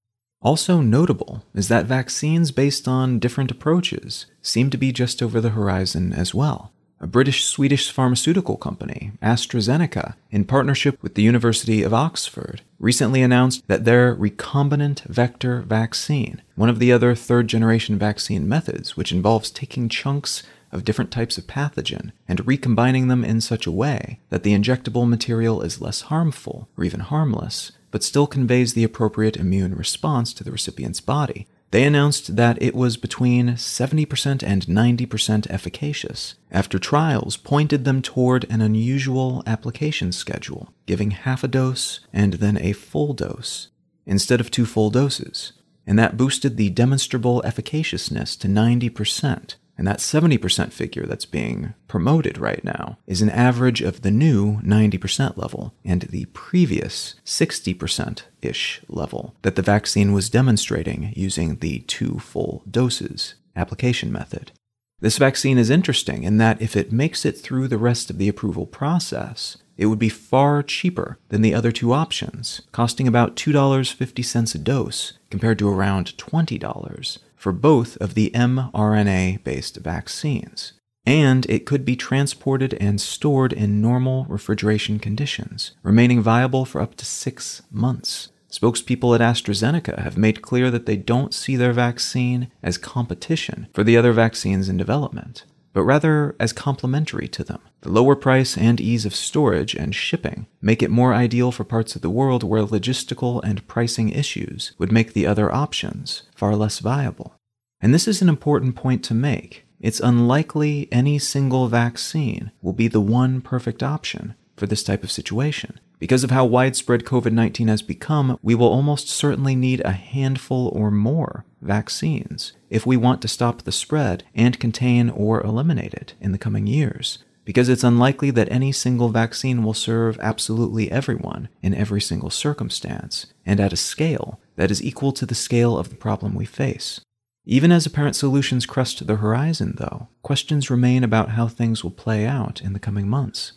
Also 0.43 0.81
notable 0.81 1.41
is 1.55 1.69
that 1.69 1.85
vaccines 1.85 2.51
based 2.51 2.85
on 2.85 3.17
different 3.17 3.49
approaches 3.49 4.25
seem 4.41 4.69
to 4.69 4.77
be 4.77 4.91
just 4.91 5.23
over 5.23 5.39
the 5.39 5.51
horizon 5.51 6.11
as 6.11 6.35
well. 6.35 6.73
A 6.99 7.07
British 7.07 7.45
Swedish 7.45 7.91
pharmaceutical 7.91 8.57
company, 8.57 9.13
AstraZeneca, 9.21 10.15
in 10.31 10.45
partnership 10.45 11.01
with 11.01 11.15
the 11.15 11.21
University 11.21 11.81
of 11.81 11.93
Oxford, 11.93 12.61
recently 12.77 13.21
announced 13.21 13.65
that 13.67 13.85
their 13.85 14.15
recombinant 14.15 15.01
vector 15.03 15.61
vaccine, 15.61 16.41
one 16.55 16.69
of 16.69 16.79
the 16.79 16.91
other 16.91 17.15
third 17.15 17.47
generation 17.47 17.97
vaccine 17.97 18.47
methods, 18.47 18.95
which 18.95 19.11
involves 19.11 19.49
taking 19.49 19.89
chunks 19.89 20.43
of 20.73 20.85
different 20.85 21.11
types 21.11 21.37
of 21.37 21.45
pathogen 21.45 22.11
and 22.27 22.47
recombining 22.47 23.07
them 23.07 23.23
in 23.23 23.39
such 23.39 23.65
a 23.65 23.71
way 23.71 24.19
that 24.29 24.43
the 24.43 24.53
injectable 24.53 25.07
material 25.07 25.61
is 25.61 25.81
less 25.81 26.01
harmful 26.01 26.67
or 26.77 26.83
even 26.83 26.99
harmless, 27.01 27.71
but 27.93 28.03
still 28.03 28.25
conveys 28.25 28.73
the 28.73 28.83
appropriate 28.83 29.37
immune 29.37 29.75
response 29.75 30.33
to 30.33 30.43
the 30.43 30.51
recipient's 30.51 30.99
body. 30.99 31.45
They 31.69 31.83
announced 31.83 32.35
that 32.35 32.59
it 32.59 32.73
was 32.73 32.97
between 32.97 33.49
70% 33.49 34.41
and 34.41 34.65
90% 34.65 35.47
efficacious 35.51 36.33
after 36.49 36.79
trials 36.79 37.37
pointed 37.37 37.85
them 37.85 38.01
toward 38.01 38.47
an 38.49 38.61
unusual 38.61 39.43
application 39.45 40.11
schedule, 40.11 40.73
giving 40.87 41.11
half 41.11 41.43
a 41.43 41.47
dose 41.47 41.99
and 42.11 42.33
then 42.33 42.57
a 42.57 42.73
full 42.73 43.13
dose 43.13 43.69
instead 44.07 44.41
of 44.41 44.49
two 44.49 44.65
full 44.65 44.89
doses, 44.89 45.53
and 45.85 45.99
that 45.99 46.17
boosted 46.17 46.57
the 46.57 46.71
demonstrable 46.71 47.43
efficaciousness 47.43 48.35
to 48.37 48.47
90%, 48.47 49.53
and 49.77 49.87
that 49.87 49.99
70% 49.99 50.71
figure 50.71 51.05
that's 51.05 51.25
being 51.25 51.73
promoted 51.87 52.37
right 52.37 52.63
now 52.63 52.97
is 53.07 53.21
an 53.21 53.29
average 53.29 53.81
of 53.81 54.01
the 54.01 54.11
new 54.11 54.59
90% 54.61 55.37
level 55.37 55.73
and 55.83 56.03
the 56.03 56.25
previous 56.25 57.15
60% 57.25 58.23
ish 58.41 58.81
level 58.87 59.35
that 59.41 59.55
the 59.55 59.61
vaccine 59.61 60.13
was 60.13 60.29
demonstrating 60.29 61.11
using 61.15 61.57
the 61.57 61.79
two 61.81 62.19
full 62.19 62.63
doses 62.69 63.35
application 63.55 64.11
method. 64.11 64.51
This 64.99 65.17
vaccine 65.17 65.57
is 65.57 65.69
interesting 65.69 66.23
in 66.23 66.37
that 66.37 66.61
if 66.61 66.77
it 66.77 66.93
makes 66.93 67.25
it 67.25 67.37
through 67.37 67.67
the 67.67 67.77
rest 67.77 68.09
of 68.09 68.17
the 68.17 68.29
approval 68.29 68.65
process, 68.65 69.57
it 69.75 69.87
would 69.87 69.99
be 69.99 70.09
far 70.09 70.63
cheaper 70.63 71.17
than 71.29 71.41
the 71.41 71.53
other 71.53 71.71
two 71.71 71.91
options, 71.91 72.61
costing 72.71 73.07
about 73.07 73.35
$2.50 73.35 74.55
a 74.55 74.57
dose 74.59 75.13
compared 75.29 75.59
to 75.59 75.67
around 75.67 76.15
$20 76.17 77.17
for 77.43 77.51
both 77.51 77.97
of 77.97 78.13
the 78.13 78.31
mRNA 78.33 79.43
based 79.43 79.75
vaccines. 79.75 80.71
And 81.05 81.45
it 81.49 81.65
could 81.65 81.83
be 81.83 81.97
transported 81.97 82.73
and 82.75 83.01
stored 83.01 83.51
in 83.51 83.81
normal 83.81 84.23
refrigeration 84.29 84.97
conditions, 84.97 85.73
remaining 85.83 86.21
viable 86.21 86.63
for 86.63 86.79
up 86.79 86.95
to 86.95 87.05
six 87.05 87.61
months. 87.69 88.29
Spokespeople 88.49 89.13
at 89.13 89.19
AstraZeneca 89.19 89.99
have 90.01 90.17
made 90.17 90.41
clear 90.41 90.71
that 90.71 90.85
they 90.85 90.95
don't 90.95 91.33
see 91.33 91.57
their 91.57 91.73
vaccine 91.73 92.49
as 92.63 92.77
competition 92.77 93.67
for 93.73 93.83
the 93.83 93.97
other 93.97 94.13
vaccines 94.13 94.69
in 94.69 94.77
development 94.77 95.43
but 95.73 95.83
rather 95.83 96.35
as 96.39 96.53
complementary 96.53 97.27
to 97.27 97.43
them. 97.43 97.59
The 97.81 97.91
lower 97.91 98.15
price 98.15 98.57
and 98.57 98.79
ease 98.79 99.05
of 99.05 99.15
storage 99.15 99.75
and 99.75 99.93
shipping 99.93 100.47
make 100.61 100.81
it 100.81 100.91
more 100.91 101.13
ideal 101.13 101.51
for 101.51 101.63
parts 101.63 101.95
of 101.95 102.01
the 102.01 102.09
world 102.09 102.43
where 102.43 102.63
logistical 102.63 103.43
and 103.43 103.67
pricing 103.67 104.09
issues 104.09 104.73
would 104.77 104.91
make 104.91 105.13
the 105.13 105.27
other 105.27 105.53
options 105.53 106.23
far 106.35 106.55
less 106.55 106.79
viable. 106.79 107.35
And 107.81 107.93
this 107.93 108.07
is 108.07 108.21
an 108.21 108.29
important 108.29 108.75
point 108.75 109.03
to 109.05 109.13
make. 109.13 109.65
It's 109.79 109.99
unlikely 109.99 110.87
any 110.91 111.19
single 111.19 111.67
vaccine 111.67 112.51
will 112.61 112.71
be 112.71 112.87
the 112.87 113.01
one 113.01 113.41
perfect 113.41 113.83
option 113.83 114.35
for 114.55 114.67
this 114.67 114.83
type 114.83 115.03
of 115.03 115.11
situation. 115.11 115.79
Because 115.99 116.23
of 116.23 116.31
how 116.31 116.45
widespread 116.45 117.05
COVID 117.05 117.31
19 117.31 117.69
has 117.69 117.81
become, 117.81 118.37
we 118.41 118.55
will 118.55 118.67
almost 118.67 119.07
certainly 119.07 119.55
need 119.55 119.81
a 119.85 119.91
handful 119.91 120.67
or 120.69 120.91
more 120.91 121.45
vaccines 121.61 122.53
if 122.69 122.85
we 122.85 122.97
want 122.97 123.21
to 123.21 123.27
stop 123.27 123.61
the 123.61 123.71
spread 123.71 124.23
and 124.35 124.59
contain 124.59 125.09
or 125.09 125.41
eliminate 125.41 125.93
it 125.93 126.13
in 126.19 126.31
the 126.33 126.37
coming 126.37 126.67
years. 126.67 127.19
Because 127.45 127.67
it's 127.67 127.83
unlikely 127.83 128.31
that 128.31 128.51
any 128.51 128.71
single 128.71 129.09
vaccine 129.09 129.63
will 129.63 129.73
serve 129.73 130.17
absolutely 130.19 130.91
everyone 130.91 131.49
in 131.61 131.73
every 131.73 131.99
single 131.99 132.29
circumstance, 132.29 133.27
and 133.45 133.59
at 133.59 133.73
a 133.73 133.77
scale 133.77 134.39
that 134.55 134.71
is 134.71 134.83
equal 134.83 135.11
to 135.13 135.25
the 135.25 135.35
scale 135.35 135.77
of 135.77 135.89
the 135.89 135.95
problem 135.95 136.35
we 136.35 136.45
face. 136.45 137.01
Even 137.45 137.71
as 137.71 137.85
apparent 137.85 138.15
solutions 138.15 138.65
crest 138.65 139.05
the 139.05 139.17
horizon, 139.17 139.75
though, 139.77 140.07
questions 140.21 140.69
remain 140.69 141.03
about 141.03 141.31
how 141.31 141.47
things 141.47 141.83
will 141.83 141.91
play 141.91 142.25
out 142.25 142.61
in 142.61 142.71
the 142.71 142.79
coming 142.79 143.07
months. 143.09 143.53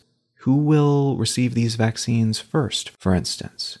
Who 0.47 0.55
will 0.55 1.17
receive 1.17 1.55
these 1.55 1.75
vaccines 1.75 2.39
first, 2.39 2.91
for 2.91 3.13
instance? 3.13 3.79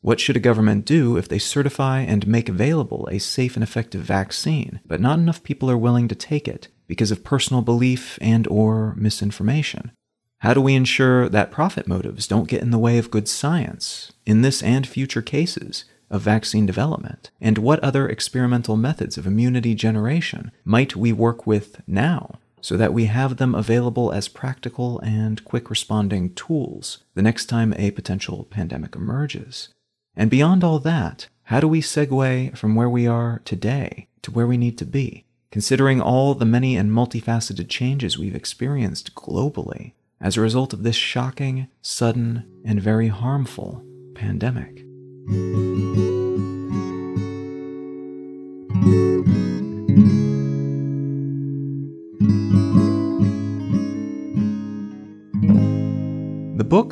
What 0.00 0.18
should 0.18 0.34
a 0.34 0.40
government 0.40 0.86
do 0.86 1.18
if 1.18 1.28
they 1.28 1.38
certify 1.38 2.00
and 2.00 2.26
make 2.26 2.48
available 2.48 3.06
a 3.12 3.18
safe 3.18 3.54
and 3.54 3.62
effective 3.62 4.00
vaccine, 4.00 4.80
but 4.86 4.98
not 4.98 5.18
enough 5.18 5.42
people 5.42 5.70
are 5.70 5.76
willing 5.76 6.08
to 6.08 6.14
take 6.14 6.48
it 6.48 6.68
because 6.86 7.10
of 7.10 7.22
personal 7.22 7.60
belief 7.60 8.18
and 8.22 8.48
or 8.48 8.94
misinformation? 8.96 9.92
How 10.38 10.54
do 10.54 10.62
we 10.62 10.74
ensure 10.74 11.28
that 11.28 11.50
profit 11.50 11.86
motives 11.86 12.26
don't 12.26 12.48
get 12.48 12.62
in 12.62 12.70
the 12.70 12.78
way 12.78 12.96
of 12.96 13.10
good 13.10 13.28
science 13.28 14.10
in 14.24 14.40
this 14.40 14.62
and 14.62 14.86
future 14.86 15.20
cases 15.20 15.84
of 16.08 16.22
vaccine 16.22 16.64
development? 16.64 17.30
And 17.42 17.58
what 17.58 17.80
other 17.80 18.08
experimental 18.08 18.78
methods 18.78 19.18
of 19.18 19.26
immunity 19.26 19.74
generation 19.74 20.50
might 20.64 20.96
we 20.96 21.12
work 21.12 21.46
with 21.46 21.82
now 21.86 22.38
so 22.66 22.76
that 22.76 22.92
we 22.92 23.04
have 23.04 23.36
them 23.36 23.54
available 23.54 24.10
as 24.10 24.26
practical 24.26 24.98
and 24.98 25.44
quick 25.44 25.70
responding 25.70 26.34
tools 26.34 26.98
the 27.14 27.22
next 27.22 27.46
time 27.46 27.72
a 27.76 27.92
potential 27.92 28.42
pandemic 28.50 28.96
emerges. 28.96 29.68
And 30.16 30.28
beyond 30.28 30.64
all 30.64 30.80
that, 30.80 31.28
how 31.44 31.60
do 31.60 31.68
we 31.68 31.80
segue 31.80 32.58
from 32.58 32.74
where 32.74 32.90
we 32.90 33.06
are 33.06 33.40
today 33.44 34.08
to 34.22 34.32
where 34.32 34.48
we 34.48 34.56
need 34.56 34.78
to 34.78 34.84
be, 34.84 35.26
considering 35.52 36.00
all 36.00 36.34
the 36.34 36.44
many 36.44 36.76
and 36.76 36.90
multifaceted 36.90 37.68
changes 37.68 38.18
we've 38.18 38.34
experienced 38.34 39.14
globally 39.14 39.92
as 40.20 40.36
a 40.36 40.40
result 40.40 40.72
of 40.72 40.82
this 40.82 40.96
shocking, 40.96 41.68
sudden, 41.82 42.50
and 42.64 42.82
very 42.82 43.06
harmful 43.06 43.84
pandemic? 44.16 44.84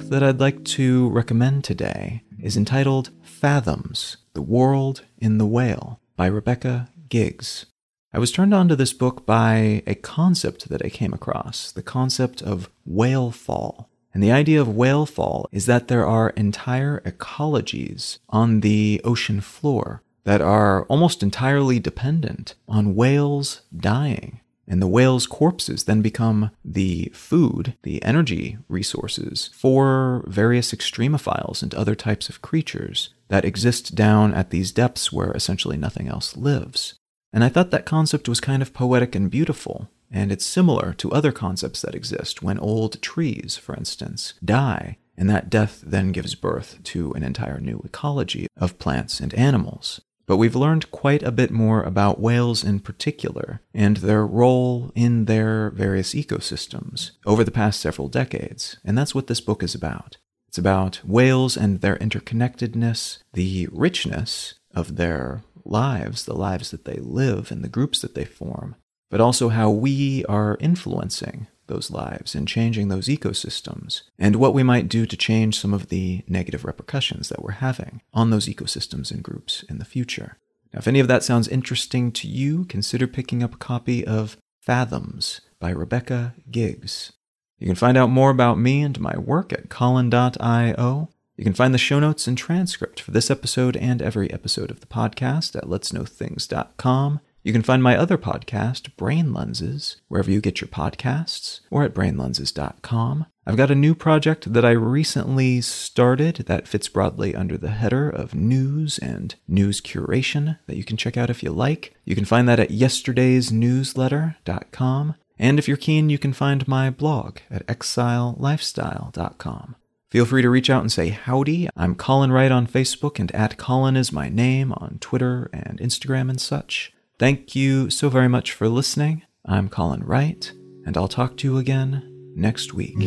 That 0.08 0.22
I'd 0.22 0.40
like 0.40 0.64
to 0.64 1.08
recommend 1.08 1.64
today 1.64 2.22
is 2.40 2.56
entitled 2.56 3.10
Fathoms 3.22 4.18
The 4.34 4.42
World 4.42 5.02
in 5.18 5.38
the 5.38 5.46
Whale 5.46 6.00
by 6.16 6.26
Rebecca 6.26 6.88
Giggs. 7.08 7.66
I 8.12 8.18
was 8.18 8.30
turned 8.30 8.52
on 8.52 8.68
to 8.68 8.76
this 8.76 8.92
book 8.92 9.24
by 9.24 9.82
a 9.86 9.94
concept 9.94 10.68
that 10.68 10.84
I 10.84 10.88
came 10.90 11.14
across 11.14 11.72
the 11.72 11.82
concept 11.82 12.42
of 12.42 12.70
whale 12.84 13.30
fall. 13.30 13.88
And 14.12 14.22
the 14.22 14.32
idea 14.32 14.60
of 14.60 14.68
whale 14.68 15.06
fall 15.06 15.48
is 15.50 15.66
that 15.66 15.88
there 15.88 16.06
are 16.06 16.30
entire 16.30 17.00
ecologies 17.00 18.18
on 18.28 18.60
the 18.60 19.00
ocean 19.04 19.40
floor 19.40 20.02
that 20.24 20.40
are 20.40 20.84
almost 20.84 21.22
entirely 21.22 21.80
dependent 21.80 22.54
on 22.68 22.94
whales 22.94 23.62
dying 23.74 24.40
and 24.66 24.80
the 24.80 24.88
whales' 24.88 25.26
corpses 25.26 25.84
then 25.84 26.02
become 26.02 26.50
the 26.64 27.10
food, 27.14 27.76
the 27.82 28.02
energy 28.02 28.58
resources 28.68 29.50
for 29.54 30.24
various 30.26 30.72
extremophiles 30.72 31.62
and 31.62 31.74
other 31.74 31.94
types 31.94 32.28
of 32.28 32.42
creatures 32.42 33.10
that 33.28 33.44
exist 33.44 33.94
down 33.94 34.32
at 34.34 34.50
these 34.50 34.72
depths 34.72 35.12
where 35.12 35.32
essentially 35.32 35.76
nothing 35.76 36.08
else 36.08 36.36
lives. 36.36 36.94
And 37.32 37.42
I 37.42 37.48
thought 37.48 37.70
that 37.72 37.86
concept 37.86 38.28
was 38.28 38.40
kind 38.40 38.62
of 38.62 38.72
poetic 38.72 39.14
and 39.14 39.30
beautiful, 39.30 39.90
and 40.10 40.30
it's 40.30 40.46
similar 40.46 40.92
to 40.94 41.10
other 41.10 41.32
concepts 41.32 41.82
that 41.82 41.94
exist 41.94 42.42
when 42.42 42.58
old 42.58 43.02
trees, 43.02 43.56
for 43.56 43.74
instance, 43.74 44.34
die, 44.44 44.98
and 45.16 45.28
that 45.28 45.50
death 45.50 45.82
then 45.84 46.12
gives 46.12 46.34
birth 46.34 46.78
to 46.84 47.12
an 47.12 47.22
entire 47.22 47.60
new 47.60 47.80
ecology 47.84 48.46
of 48.56 48.78
plants 48.78 49.20
and 49.20 49.34
animals. 49.34 50.00
But 50.26 50.38
we've 50.38 50.56
learned 50.56 50.90
quite 50.90 51.22
a 51.22 51.32
bit 51.32 51.50
more 51.50 51.82
about 51.82 52.20
whales 52.20 52.64
in 52.64 52.80
particular 52.80 53.60
and 53.74 53.98
their 53.98 54.26
role 54.26 54.90
in 54.94 55.26
their 55.26 55.70
various 55.70 56.14
ecosystems 56.14 57.10
over 57.26 57.44
the 57.44 57.50
past 57.50 57.80
several 57.80 58.08
decades, 58.08 58.78
and 58.84 58.96
that's 58.96 59.14
what 59.14 59.26
this 59.26 59.40
book 59.40 59.62
is 59.62 59.74
about. 59.74 60.16
It's 60.48 60.58
about 60.58 61.00
whales 61.04 61.56
and 61.56 61.80
their 61.80 61.96
interconnectedness, 61.96 63.18
the 63.32 63.68
richness 63.70 64.54
of 64.74 64.96
their 64.96 65.42
lives, 65.64 66.24
the 66.24 66.34
lives 66.34 66.70
that 66.70 66.84
they 66.84 66.96
live, 66.96 67.50
and 67.50 67.62
the 67.62 67.68
groups 67.68 68.00
that 68.00 68.14
they 68.14 68.24
form, 68.24 68.76
but 69.10 69.20
also 69.20 69.48
how 69.48 69.70
we 69.70 70.24
are 70.26 70.56
influencing 70.60 71.48
those 71.66 71.90
lives 71.90 72.34
and 72.34 72.48
changing 72.48 72.88
those 72.88 73.08
ecosystems, 73.08 74.02
and 74.18 74.36
what 74.36 74.54
we 74.54 74.62
might 74.62 74.88
do 74.88 75.06
to 75.06 75.16
change 75.16 75.58
some 75.58 75.74
of 75.74 75.88
the 75.88 76.22
negative 76.28 76.64
repercussions 76.64 77.28
that 77.28 77.42
we're 77.42 77.52
having 77.52 78.02
on 78.12 78.30
those 78.30 78.46
ecosystems 78.46 79.10
and 79.10 79.22
groups 79.22 79.62
in 79.68 79.78
the 79.78 79.84
future. 79.84 80.38
Now, 80.72 80.78
if 80.78 80.88
any 80.88 81.00
of 81.00 81.08
that 81.08 81.22
sounds 81.22 81.48
interesting 81.48 82.10
to 82.12 82.28
you, 82.28 82.64
consider 82.64 83.06
picking 83.06 83.42
up 83.42 83.54
a 83.54 83.58
copy 83.58 84.04
of 84.04 84.36
Fathoms 84.60 85.40
by 85.60 85.70
Rebecca 85.70 86.34
Giggs. 86.50 87.12
You 87.58 87.66
can 87.66 87.76
find 87.76 87.96
out 87.96 88.10
more 88.10 88.30
about 88.30 88.58
me 88.58 88.82
and 88.82 88.98
my 88.98 89.16
work 89.16 89.52
at 89.52 89.68
Colin.io. 89.68 91.08
You 91.36 91.44
can 91.44 91.54
find 91.54 91.72
the 91.72 91.78
show 91.78 92.00
notes 92.00 92.26
and 92.26 92.36
transcript 92.36 93.00
for 93.00 93.10
this 93.10 93.30
episode 93.30 93.76
and 93.76 94.02
every 94.02 94.32
episode 94.32 94.70
of 94.70 94.80
the 94.80 94.86
podcast 94.86 95.56
at 95.56 95.64
letsknowthings.com. 95.64 97.20
You 97.44 97.52
can 97.52 97.62
find 97.62 97.80
my 97.82 97.94
other 97.94 98.16
podcast, 98.16 98.96
Brain 98.96 99.34
Lenses, 99.34 99.98
wherever 100.08 100.30
you 100.30 100.40
get 100.40 100.62
your 100.62 100.68
podcasts, 100.68 101.60
or 101.70 101.84
at 101.84 101.92
brainlenses.com. 101.92 103.26
I've 103.46 103.58
got 103.58 103.70
a 103.70 103.74
new 103.74 103.94
project 103.94 104.54
that 104.54 104.64
I 104.64 104.70
recently 104.70 105.60
started 105.60 106.36
that 106.46 106.66
fits 106.66 106.88
broadly 106.88 107.34
under 107.34 107.58
the 107.58 107.72
header 107.72 108.08
of 108.08 108.34
news 108.34 108.98
and 108.98 109.34
news 109.46 109.82
curation 109.82 110.58
that 110.66 110.78
you 110.78 110.84
can 110.84 110.96
check 110.96 111.18
out 111.18 111.28
if 111.28 111.42
you 111.42 111.50
like. 111.50 111.94
You 112.06 112.14
can 112.14 112.24
find 112.24 112.48
that 112.48 112.60
at 112.60 112.70
yesterdaysnewsletter.com. 112.70 115.14
And 115.38 115.58
if 115.58 115.68
you're 115.68 115.76
keen, 115.76 116.08
you 116.08 116.16
can 116.16 116.32
find 116.32 116.66
my 116.66 116.88
blog 116.88 117.40
at 117.50 117.66
exilelifestyle.com. 117.66 119.76
Feel 120.08 120.24
free 120.24 120.40
to 120.40 120.48
reach 120.48 120.70
out 120.70 120.80
and 120.80 120.90
say 120.90 121.10
howdy. 121.10 121.68
I'm 121.76 121.94
Colin 121.94 122.32
Wright 122.32 122.50
on 122.50 122.66
Facebook, 122.66 123.18
and 123.18 123.30
at 123.34 123.58
Colin 123.58 123.98
is 123.98 124.12
my 124.12 124.30
name 124.30 124.72
on 124.72 124.96
Twitter 125.02 125.50
and 125.52 125.78
Instagram 125.78 126.30
and 126.30 126.40
such. 126.40 126.93
Thank 127.24 127.56
you 127.56 127.88
so 127.88 128.10
very 128.10 128.28
much 128.28 128.52
for 128.52 128.68
listening. 128.68 129.22
I'm 129.46 129.70
Colin 129.70 130.04
Wright, 130.04 130.52
and 130.84 130.94
I'll 130.94 131.08
talk 131.08 131.38
to 131.38 131.48
you 131.48 131.56
again 131.56 132.02
next 132.36 132.74
week. 132.74 132.98